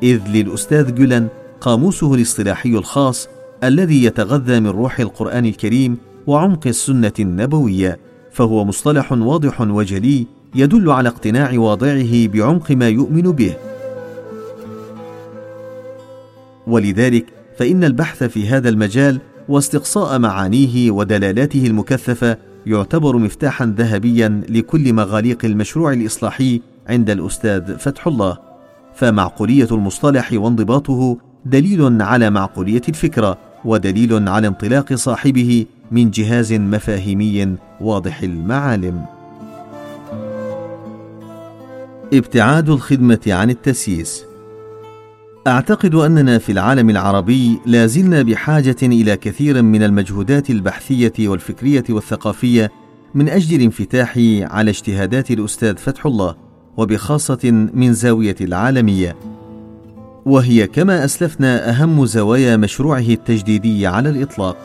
إذ 0.02 0.20
للأستاذ 0.28 0.94
جولان 0.94 1.28
قاموسه 1.60 2.14
الاصطلاحي 2.14 2.68
الخاص 2.68 3.28
الذي 3.64 4.04
يتغذى 4.04 4.60
من 4.60 4.66
روح 4.66 5.00
القرآن 5.00 5.46
الكريم 5.46 5.98
وعمق 6.26 6.66
السنة 6.66 7.12
النبوية 7.20 7.98
فهو 8.32 8.64
مصطلح 8.64 9.12
واضح 9.12 9.60
وجلي 9.60 10.26
يدل 10.54 10.90
على 10.90 11.08
اقتناع 11.08 11.58
واضعه 11.58 12.26
بعمق 12.26 12.70
ما 12.70 12.88
يؤمن 12.88 13.22
به. 13.22 13.54
ولذلك 16.66 17.26
فإن 17.58 17.84
البحث 17.84 18.24
في 18.24 18.48
هذا 18.48 18.68
المجال 18.68 19.20
واستقصاء 19.48 20.18
معانيه 20.18 20.90
ودلالاته 20.90 21.66
المكثفة 21.66 22.36
يعتبر 22.66 23.16
مفتاحا 23.16 23.75
ذهبيا 23.79 24.42
لكل 24.48 24.92
مغاليق 24.92 25.44
المشروع 25.44 25.92
الإصلاحي 25.92 26.61
عند 26.88 27.11
الأستاذ 27.11 27.79
فتح 27.79 28.07
الله. 28.07 28.38
فمعقولية 28.94 29.68
المصطلح 29.72 30.33
وانضباطه 30.33 31.18
دليل 31.44 32.03
على 32.03 32.31
معقولية 32.31 32.83
الفكرة 32.88 33.38
ودليل 33.64 34.29
على 34.29 34.48
انطلاق 34.48 34.94
صاحبه 34.94 35.66
من 35.90 36.11
جهاز 36.11 36.53
مفاهيمي 36.53 37.57
واضح 37.81 38.22
المعالم. 38.22 39.05
ابتعاد 42.12 42.70
الخدمة 42.70 43.20
عن 43.27 43.51
التسييس. 43.51 44.32
أعتقد 45.46 45.94
أننا 45.94 46.38
في 46.38 46.52
العالم 46.52 46.90
العربي 46.90 47.61
لا 47.66 47.87
زلنا 47.87 48.22
بحاجة 48.22 48.76
إلى 48.83 49.16
كثير 49.16 49.62
من 49.62 49.83
المجهودات 49.83 50.50
البحثية 50.50 51.12
والفكرية 51.18 51.85
والثقافية 51.90 52.70
من 53.14 53.28
أجل 53.28 53.57
الانفتاح 53.57 54.18
على 54.42 54.70
اجتهادات 54.70 55.31
الأستاذ 55.31 55.76
فتح 55.76 56.07
الله 56.07 56.37
وبخاصة 56.76 57.68
من 57.74 57.92
زاوية 57.92 58.37
العالمية. 58.40 59.16
وهي 60.26 60.66
كما 60.66 61.05
أسلفنا 61.05 61.70
أهم 61.70 62.07
زوايا 62.07 62.57
مشروعه 62.57 62.98
التجديدي 62.98 63.87
على 63.87 64.09
الإطلاق. 64.09 64.57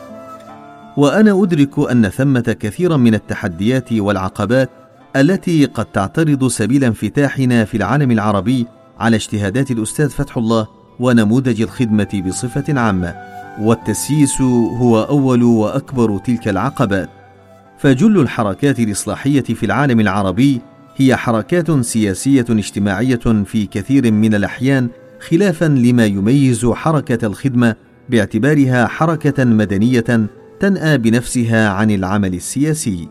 وأنا 0.96 1.42
أدرك 1.42 1.90
أن 1.90 2.08
ثمة 2.08 2.56
كثيرا 2.60 2.96
من 2.96 3.14
التحديات 3.14 3.92
والعقبات 3.92 4.70
التي 5.16 5.64
قد 5.64 5.84
تعترض 5.84 6.48
سبيل 6.48 6.84
انفتاحنا 6.84 7.64
في 7.64 7.76
العالم 7.76 8.10
العربي 8.10 8.66
على 9.00 9.16
اجتهادات 9.16 9.70
الأستاذ 9.70 10.10
فتح 10.10 10.36
الله 10.36 10.66
ونموذج 11.00 11.62
الخدمة 11.62 12.22
بصفة 12.26 12.80
عامة 12.80 13.14
والتسييس 13.60 14.40
هو 14.40 15.02
أول 15.02 15.42
وأكبر 15.42 16.18
تلك 16.18 16.48
العقبات 16.48 17.08
فجل 17.78 18.20
الحركات 18.20 18.80
الإصلاحية 18.80 19.40
في 19.42 19.66
العالم 19.66 20.00
العربي 20.00 20.60
هي 20.96 21.16
حركات 21.16 21.70
سياسية 21.70 22.46
اجتماعية 22.50 23.44
في 23.44 23.66
كثير 23.66 24.12
من 24.12 24.34
الأحيان 24.34 24.88
خلافا 25.20 25.64
لما 25.64 26.06
يميز 26.06 26.66
حركة 26.66 27.26
الخدمة 27.26 27.74
باعتبارها 28.08 28.86
حركة 28.86 29.44
مدنية 29.44 30.28
تنأى 30.60 30.98
بنفسها 30.98 31.68
عن 31.68 31.90
العمل 31.90 32.34
السياسي. 32.34 33.08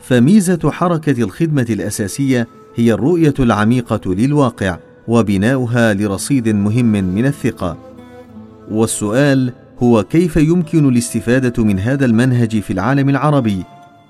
فميزة 0.00 0.70
حركة 0.70 1.22
الخدمة 1.22 1.66
الأساسية 1.70 2.48
هي 2.76 2.92
الرؤية 2.92 3.34
العميقة 3.38 4.14
للواقع 4.14 4.78
وبناؤها 5.08 5.94
لرصيد 5.94 6.48
مهم 6.48 6.92
من 6.92 7.26
الثقة. 7.26 7.76
والسؤال 8.70 9.52
هو 9.82 10.02
كيف 10.02 10.36
يمكن 10.36 10.88
الاستفادة 10.88 11.64
من 11.64 11.78
هذا 11.78 12.04
المنهج 12.04 12.60
في 12.60 12.72
العالم 12.72 13.08
العربي؟ 13.08 13.62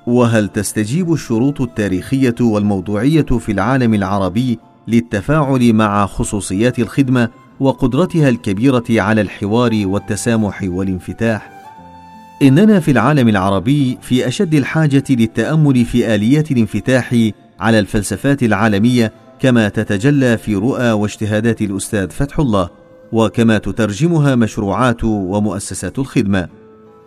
وهل 0.06 0.48
تستجيب 0.48 1.12
الشروط 1.12 1.60
التاريخية 1.60 2.34
والموضوعية 2.40 3.22
في 3.22 3.52
العالم 3.52 3.94
العربي 3.94 4.58
للتفاعل 4.88 5.72
مع 5.72 6.06
خصوصيات 6.06 6.78
الخدمة 6.78 7.28
وقدرتها 7.60 8.28
الكبيرة 8.28 8.84
على 8.90 9.20
الحوار 9.20 9.82
والتسامح 9.84 10.62
والانفتاح؟ 10.62 11.56
إننا 12.42 12.80
في 12.80 12.90
العالم 12.90 13.28
العربي 13.28 13.98
في 14.02 14.28
أشد 14.28 14.54
الحاجة 14.54 15.04
للتأمل 15.10 15.84
في 15.84 16.14
آليات 16.14 16.50
الانفتاح 16.50 17.30
على 17.60 17.78
الفلسفات 17.78 18.42
العالمية 18.42 19.12
كما 19.40 19.68
تتجلى 19.68 20.38
في 20.38 20.54
رؤى 20.54 20.92
واجتهادات 20.92 21.62
الأستاذ 21.62 22.10
فتح 22.10 22.40
الله 22.40 22.70
وكما 23.12 23.58
تترجمها 23.58 24.34
مشروعات 24.34 25.04
ومؤسسات 25.04 25.98
الخدمة. 25.98 26.48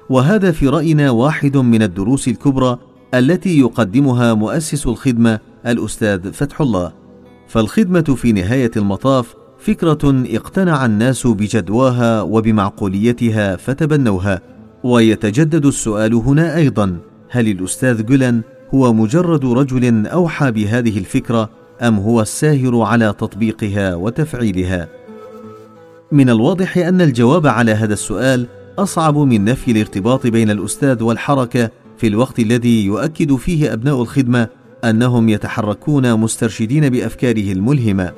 وهذا 0.10 0.52
في 0.52 0.68
رأينا 0.68 1.10
واحد 1.12 1.58
من 1.58 1.84
الدروس 1.84 2.28
الكبرى 2.28 2.78
التي 3.14 3.60
يقدمها 3.60 4.34
مؤسس 4.34 4.88
الخدمة 4.88 5.40
الأستاذ 5.68 6.32
فتح 6.32 6.62
الله. 6.62 6.92
فالخدمة 7.48 8.02
في 8.02 8.32
نهاية 8.32 8.72
المطاف 8.78 9.36
فكرة 9.60 10.24
اقتنع 10.28 10.86
الناس 10.86 11.28
بجدواها 11.28 12.22
وبمعقوليتها 12.22 13.56
فتبنوها. 13.56 14.42
ويتجدد 14.84 15.66
السؤال 15.66 16.14
هنا 16.14 16.56
أيضا 16.56 16.98
هل 17.30 17.48
الأستاذ 17.48 18.06
جولان 18.06 18.42
هو 18.74 18.94
مجرد 18.94 19.46
رجل 19.46 20.08
أوحى 20.08 20.52
بهذه 20.52 20.98
الفكرة 20.98 21.50
أم 21.82 21.98
هو 21.98 22.22
الساهر 22.22 22.82
على 22.82 23.14
تطبيقها 23.20 23.96
وتفعيلها؟ 23.96 24.88
من 26.12 26.30
الواضح 26.30 26.78
أن 26.78 27.02
الجواب 27.02 27.48
على 27.48 27.72
هذا 27.72 27.94
السؤال 27.94 28.48
أصعب 28.80 29.18
من 29.18 29.46
نفي 29.46 29.72
الارتباط 29.72 30.28
بين 30.28 30.50
الأستاذ 30.50 31.04
والحركة 31.04 31.70
في 31.98 32.08
الوقت 32.08 32.40
الذي 32.40 32.86
يؤكد 32.86 33.36
فيه 33.36 33.74
أبناء 33.74 34.02
الخدمة 34.02 34.48
أنهم 34.84 35.30
يتحركون 35.30 36.14
مسترشدين 36.14 36.90
بأفكاره 36.90 37.52
الملهمة. 37.52 38.12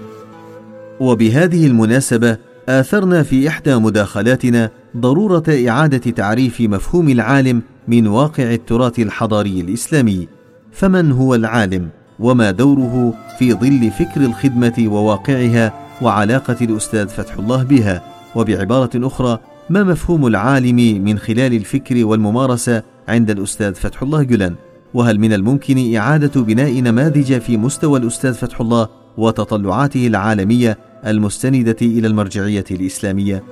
وبهذه 0.99 1.67
المناسبة 1.67 2.37
آثرنا 2.69 3.23
في 3.23 3.47
إحدى 3.47 3.75
مداخلاتنا 3.75 4.69
ضرورة 4.97 5.43
إعادة 5.67 6.11
تعريف 6.11 6.61
مفهوم 6.61 7.09
العالم 7.09 7.61
من 7.87 8.07
واقع 8.07 8.53
التراث 8.53 8.99
الحضاري 8.99 9.61
الإسلامي. 9.61 10.27
فمن 10.71 11.11
هو 11.11 11.35
العالم 11.35 11.89
وما 12.19 12.51
دوره 12.51 13.13
في 13.39 13.53
ظل 13.53 13.91
فكر 13.91 14.21
الخدمة 14.21 14.73
وواقعها 14.79 15.73
وعلاقة 16.01 16.57
الأستاذ 16.61 17.07
فتح 17.07 17.37
الله 17.37 17.63
بها؟ 17.63 18.03
وبعبارة 18.35 18.89
أخرى 18.95 19.39
ما 19.69 19.83
مفهوم 19.83 20.27
العالم 20.27 21.03
من 21.03 21.19
خلال 21.19 21.53
الفكر 21.53 22.05
والممارسة 22.05 22.83
عند 23.07 23.29
الأستاذ 23.29 23.73
فتح 23.73 24.01
الله 24.01 24.23
جولان 24.23 24.55
وهل 24.93 25.19
من 25.19 25.33
الممكن 25.33 25.95
إعادة 25.95 26.41
بناء 26.41 26.81
نماذج 26.81 27.37
في 27.37 27.57
مستوى 27.57 27.99
الأستاذ 27.99 28.33
فتح 28.33 28.61
الله 28.61 28.87
وتطلعاته 29.17 30.07
العالمية 30.07 30.77
المستندة 31.05 31.77
إلى 31.81 32.07
المرجعية 32.07 32.65
الإسلامية؟ 32.71 33.43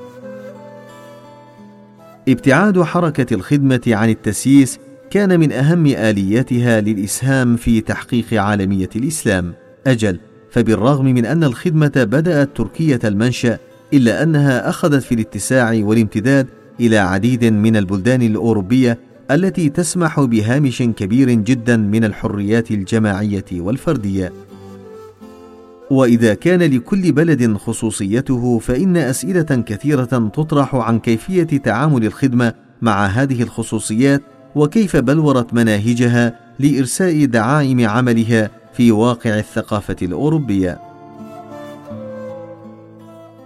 ابتعاد 2.30 2.82
حركة 2.82 3.34
الخدمة 3.34 3.82
عن 3.88 4.10
التسييس 4.10 4.80
كان 5.12 5.40
من 5.40 5.52
أهم 5.52 5.86
آلياتها 5.86 6.82
للإسهام 6.82 7.56
في 7.56 7.82
تحقيق 7.82 8.34
عالمية 8.34 8.90
الإسلام. 8.96 9.54
أجل 9.88 10.20
فبالرغم 10.52 11.06
من 11.06 11.26
أن 11.26 11.44
الخدمة 11.44 11.92
بدأت 11.96 12.50
تركية 12.56 13.00
المنشأ 13.04 13.58
إلا 13.94 14.24
أنها 14.24 14.70
أخذت 14.70 15.04
في 15.04 15.16
الاتساع 15.16 15.80
والامتداد 15.84 16.48
إلى 16.80 16.98
عديد 16.98 17.46
من 17.46 17.76
البلدان 17.76 18.22
الأوروبية 18.22 19.00
التي 19.32 19.70
تسمح 19.70 20.20
بهامش 20.20 20.82
كبير 20.82 21.32
جدا 21.32 21.78
من 21.78 22.04
الحريات 22.04 22.72
الجماعية 22.72 23.46
والفردية. 23.52 24.34
وإذا 25.92 26.34
كان 26.34 26.60
لكل 26.60 27.12
بلد 27.12 27.58
خصوصيته 27.58 28.60
فإن 28.60 28.98
أسئلة 28.98 29.64
كثيرة 29.66 30.32
تطرح 30.34 30.76
عن 30.76 31.00
كيفية 31.00 31.44
تعامل 31.44 32.06
الخدمة 32.06 32.54
مع 32.82 33.06
هذه 33.06 33.44
الخصوصيات 33.44 34.22
وكيف 34.60 34.96
بلورت 34.96 35.54
مناهجها 35.54 36.40
لإرساء 36.60 37.26
دعائم 37.26 37.88
عملها 37.88 38.52
في 38.74 38.92
واقع 38.92 39.40
الثقافة 39.40 39.96
الأوروبية. 40.02 40.80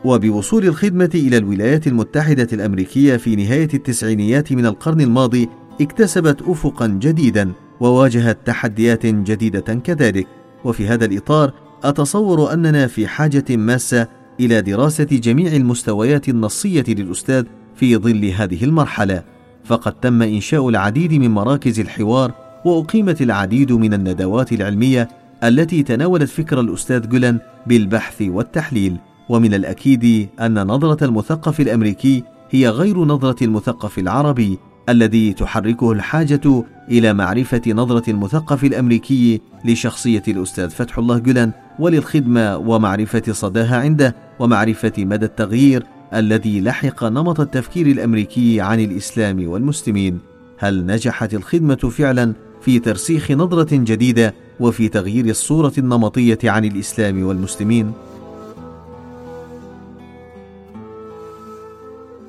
وبوصول 0.06 0.65
الخدمة 0.65 1.10
إلى 1.15 1.38
الولايات 1.38 1.88
المتحدة 1.88 2.47
الأمريكية 2.54 3.17
في 3.17 3.36
نهاية 3.36 3.69
التسعينيات 3.73 4.54
من 4.54 4.65
القرن 4.65 5.02
الماضي 5.02 5.49
اكتسبت 5.82 6.41
افقا 6.41 6.88
جديدا 6.88 7.52
وواجهت 7.80 8.38
تحديات 8.45 9.06
جديدة 9.06 9.73
كذلك. 9.73 10.28
وفي 10.63 10.88
هذا 10.88 11.06
الإطار 11.06 11.54
أتصور 11.84 12.54
أننا 12.54 12.88
في 12.88 13.08
حاجة 13.08 13.45
ماسة 13.49 14.08
إلى 14.39 14.62
دراسة 14.62 15.04
جميع 15.04 15.56
المستويات 15.56 16.30
النصية 16.30 16.86
للأستاذ 16.88 17.45
في 17.76 17.97
ظل 17.97 18.26
هذه 18.26 18.63
المرحلة. 18.63 19.33
فقد 19.65 19.93
تم 19.93 20.21
إنشاء 20.21 20.69
العديد 20.69 21.13
من 21.13 21.32
مراكز 21.32 21.80
الحوار 21.80 22.32
وأقيمت 22.65 23.21
العديد 23.21 23.71
من 23.71 23.93
الندوات 23.93 24.52
العلمية 24.52 25.08
التي 25.43 25.84
تناولت 25.84 26.30
فكر 26.30 26.60
الأستاذ 26.60 27.10
جولان 27.10 27.39
بالبحث 27.67 28.21
والتحليل. 28.21 28.97
ومن 29.30 29.54
الأكيد 29.54 30.30
أن 30.41 30.67
نظرة 30.67 31.04
المثقف 31.04 31.60
الأمريكي 31.60 32.23
هي 32.49 32.69
غير 32.69 33.06
نظرة 33.06 33.43
المثقف 33.43 33.99
العربي 33.99 34.60
الذي 34.89 35.34
تحركه 35.34 35.91
الحاجة 35.91 36.63
إلى 36.91 37.13
معرفة 37.13 37.62
نظرة 37.67 38.10
المثقف 38.10 38.63
الأمريكي 38.63 39.41
لشخصية 39.65 40.23
الأستاذ 40.28 40.69
فتح 40.69 40.97
الله 40.97 41.17
جولان 41.17 41.52
وللخدمة 41.80 42.58
ومعرفة 42.58 43.23
صداها 43.32 43.78
عنده 43.78 44.15
ومعرفة 44.39 44.93
مدى 44.97 45.26
التغيير 45.26 45.84
الذي 46.15 46.62
لحق 46.62 47.04
نمط 47.04 47.39
التفكير 47.39 47.88
الأمريكي 47.88 48.62
عن 48.62 48.80
الإسلام 48.80 49.47
والمسلمين. 49.47 50.19
هل 50.58 50.86
نجحت 50.86 51.34
الخدمة 51.34 51.76
فعلا 51.76 52.34
في 52.62 52.80
ترسيخ 52.80 53.32
نظرة 53.32 53.67
جديدة 53.71 54.34
وفي 54.60 54.89
تغيير 54.89 55.26
الصورة 55.26 55.73
النمطية 55.78 56.39
عن 56.43 56.65
الإسلام 56.65 57.23
والمسلمين؟ 57.23 57.91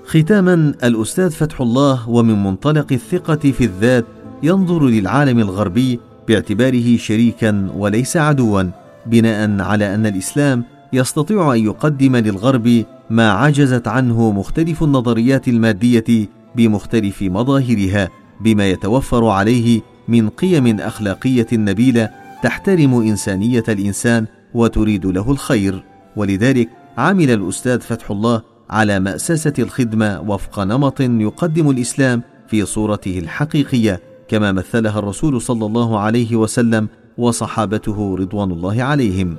ختاما 0.07 0.55
الأستاذ 0.85 1.31
فتح 1.31 1.61
الله 1.61 2.09
ومن 2.09 2.42
منطلق 2.42 2.92
الثقة 2.92 3.37
في 3.53 3.64
الذات 3.64 4.05
ينظر 4.42 4.87
للعالم 4.87 5.38
الغربي 5.38 6.01
باعتباره 6.29 6.97
شريكا 6.97 7.70
وليس 7.77 8.16
عدوا 8.16 8.62
بناء 9.07 9.61
على 9.61 9.94
أن 9.94 10.07
الإسلام 10.07 10.64
يستطيع 10.92 11.55
أن 11.55 11.64
يقدم 11.64 12.16
للغرب 12.16 12.85
ما 13.11 13.31
عجزت 13.31 13.88
عنه 13.88 14.31
مختلف 14.31 14.83
النظريات 14.83 15.49
المادية 15.49 16.29
بمختلف 16.57 17.23
مظاهرها 17.23 18.09
بما 18.40 18.71
يتوفر 18.71 19.27
عليه 19.27 19.81
من 20.09 20.29
قيم 20.29 20.81
أخلاقية 20.81 21.47
نبيلة 21.53 22.11
تحترم 22.43 22.95
إنسانية 22.95 23.64
الإنسان 23.69 24.27
وتريد 24.55 25.07
له 25.07 25.31
الخير. 25.31 25.85
ولذلك 26.17 26.69
عمل 26.99 27.31
الأستاذ 27.31 27.81
فتح 27.81 28.11
الله 28.11 28.43
على 28.71 29.01
مأسسة 29.01 29.53
الخدمة 29.59 30.21
وفق 30.21 30.61
نمط 30.61 31.01
يقدم 31.01 31.71
الإسلام 31.71 32.23
في 32.49 32.64
صورته 32.64 33.19
الحقيقية 33.19 34.01
كما 34.29 34.53
مثلها 34.53 34.99
الرسول 34.99 35.40
صلى 35.40 35.67
الله 35.67 35.99
عليه 35.99 36.37
وسلم 36.37 36.88
وصحابته 37.19 38.17
رضوان 38.19 38.51
الله 38.51 38.83
عليهم. 38.83 39.37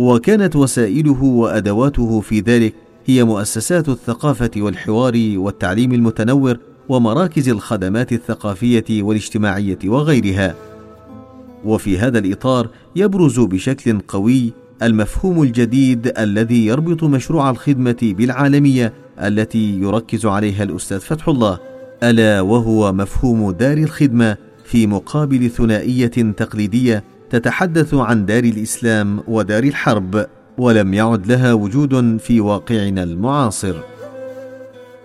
وكانت 0.00 0.56
وسائله 0.56 1.22
وأدواته 1.22 2.20
في 2.20 2.40
ذلك 2.40 2.74
هي 3.06 3.24
مؤسسات 3.24 3.88
الثقافة 3.88 4.50
والحوار 4.56 5.32
والتعليم 5.36 5.92
المتنور 5.92 6.56
ومراكز 6.88 7.48
الخدمات 7.48 8.12
الثقافية 8.12 9.02
والاجتماعية 9.02 9.78
وغيرها. 9.84 10.54
وفي 11.64 11.98
هذا 11.98 12.18
الإطار 12.18 12.68
يبرز 12.96 13.40
بشكل 13.40 14.00
قوي 14.08 14.52
المفهوم 14.82 15.42
الجديد 15.42 16.12
الذي 16.18 16.66
يربط 16.66 17.04
مشروع 17.04 17.50
الخدمة 17.50 18.14
بالعالمية 18.18 18.92
التي 19.18 19.80
يركز 19.80 20.26
عليها 20.26 20.62
الأستاذ 20.62 21.00
فتح 21.00 21.28
الله 21.28 21.58
ألا 22.02 22.40
وهو 22.40 22.92
مفهوم 22.92 23.50
دار 23.50 23.78
الخدمة 23.78 24.36
في 24.64 24.86
مقابل 24.86 25.50
ثنائية 25.50 26.32
تقليدية 26.36 27.04
تتحدث 27.30 27.94
عن 27.94 28.26
دار 28.26 28.44
الإسلام 28.44 29.20
ودار 29.28 29.64
الحرب 29.64 30.26
ولم 30.58 30.94
يعد 30.94 31.26
لها 31.26 31.52
وجود 31.52 32.16
في 32.16 32.40
واقعنا 32.40 33.02
المعاصر. 33.02 33.74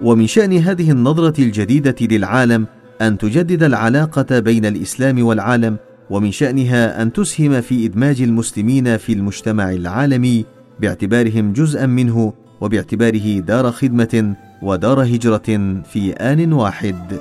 ومن 0.01 0.27
شأن 0.27 0.53
هذه 0.57 0.91
النظرة 0.91 1.41
الجديدة 1.41 1.95
للعالم 2.01 2.65
أن 3.01 3.17
تجدد 3.17 3.63
العلاقة 3.63 4.39
بين 4.39 4.65
الإسلام 4.65 5.25
والعالم 5.25 5.77
ومن 6.09 6.31
شأنها 6.31 7.01
أن 7.01 7.13
تسهم 7.13 7.61
في 7.61 7.85
إدماج 7.85 8.21
المسلمين 8.21 8.97
في 8.97 9.13
المجتمع 9.13 9.71
العالمي 9.71 10.45
باعتبارهم 10.79 11.53
جزءا 11.53 11.85
منه 11.85 12.33
وباعتباره 12.61 13.39
دار 13.39 13.71
خدمة 13.71 14.35
ودار 14.61 15.03
هجرة 15.03 15.81
في 15.91 16.13
آن 16.13 16.53
واحد. 16.53 17.19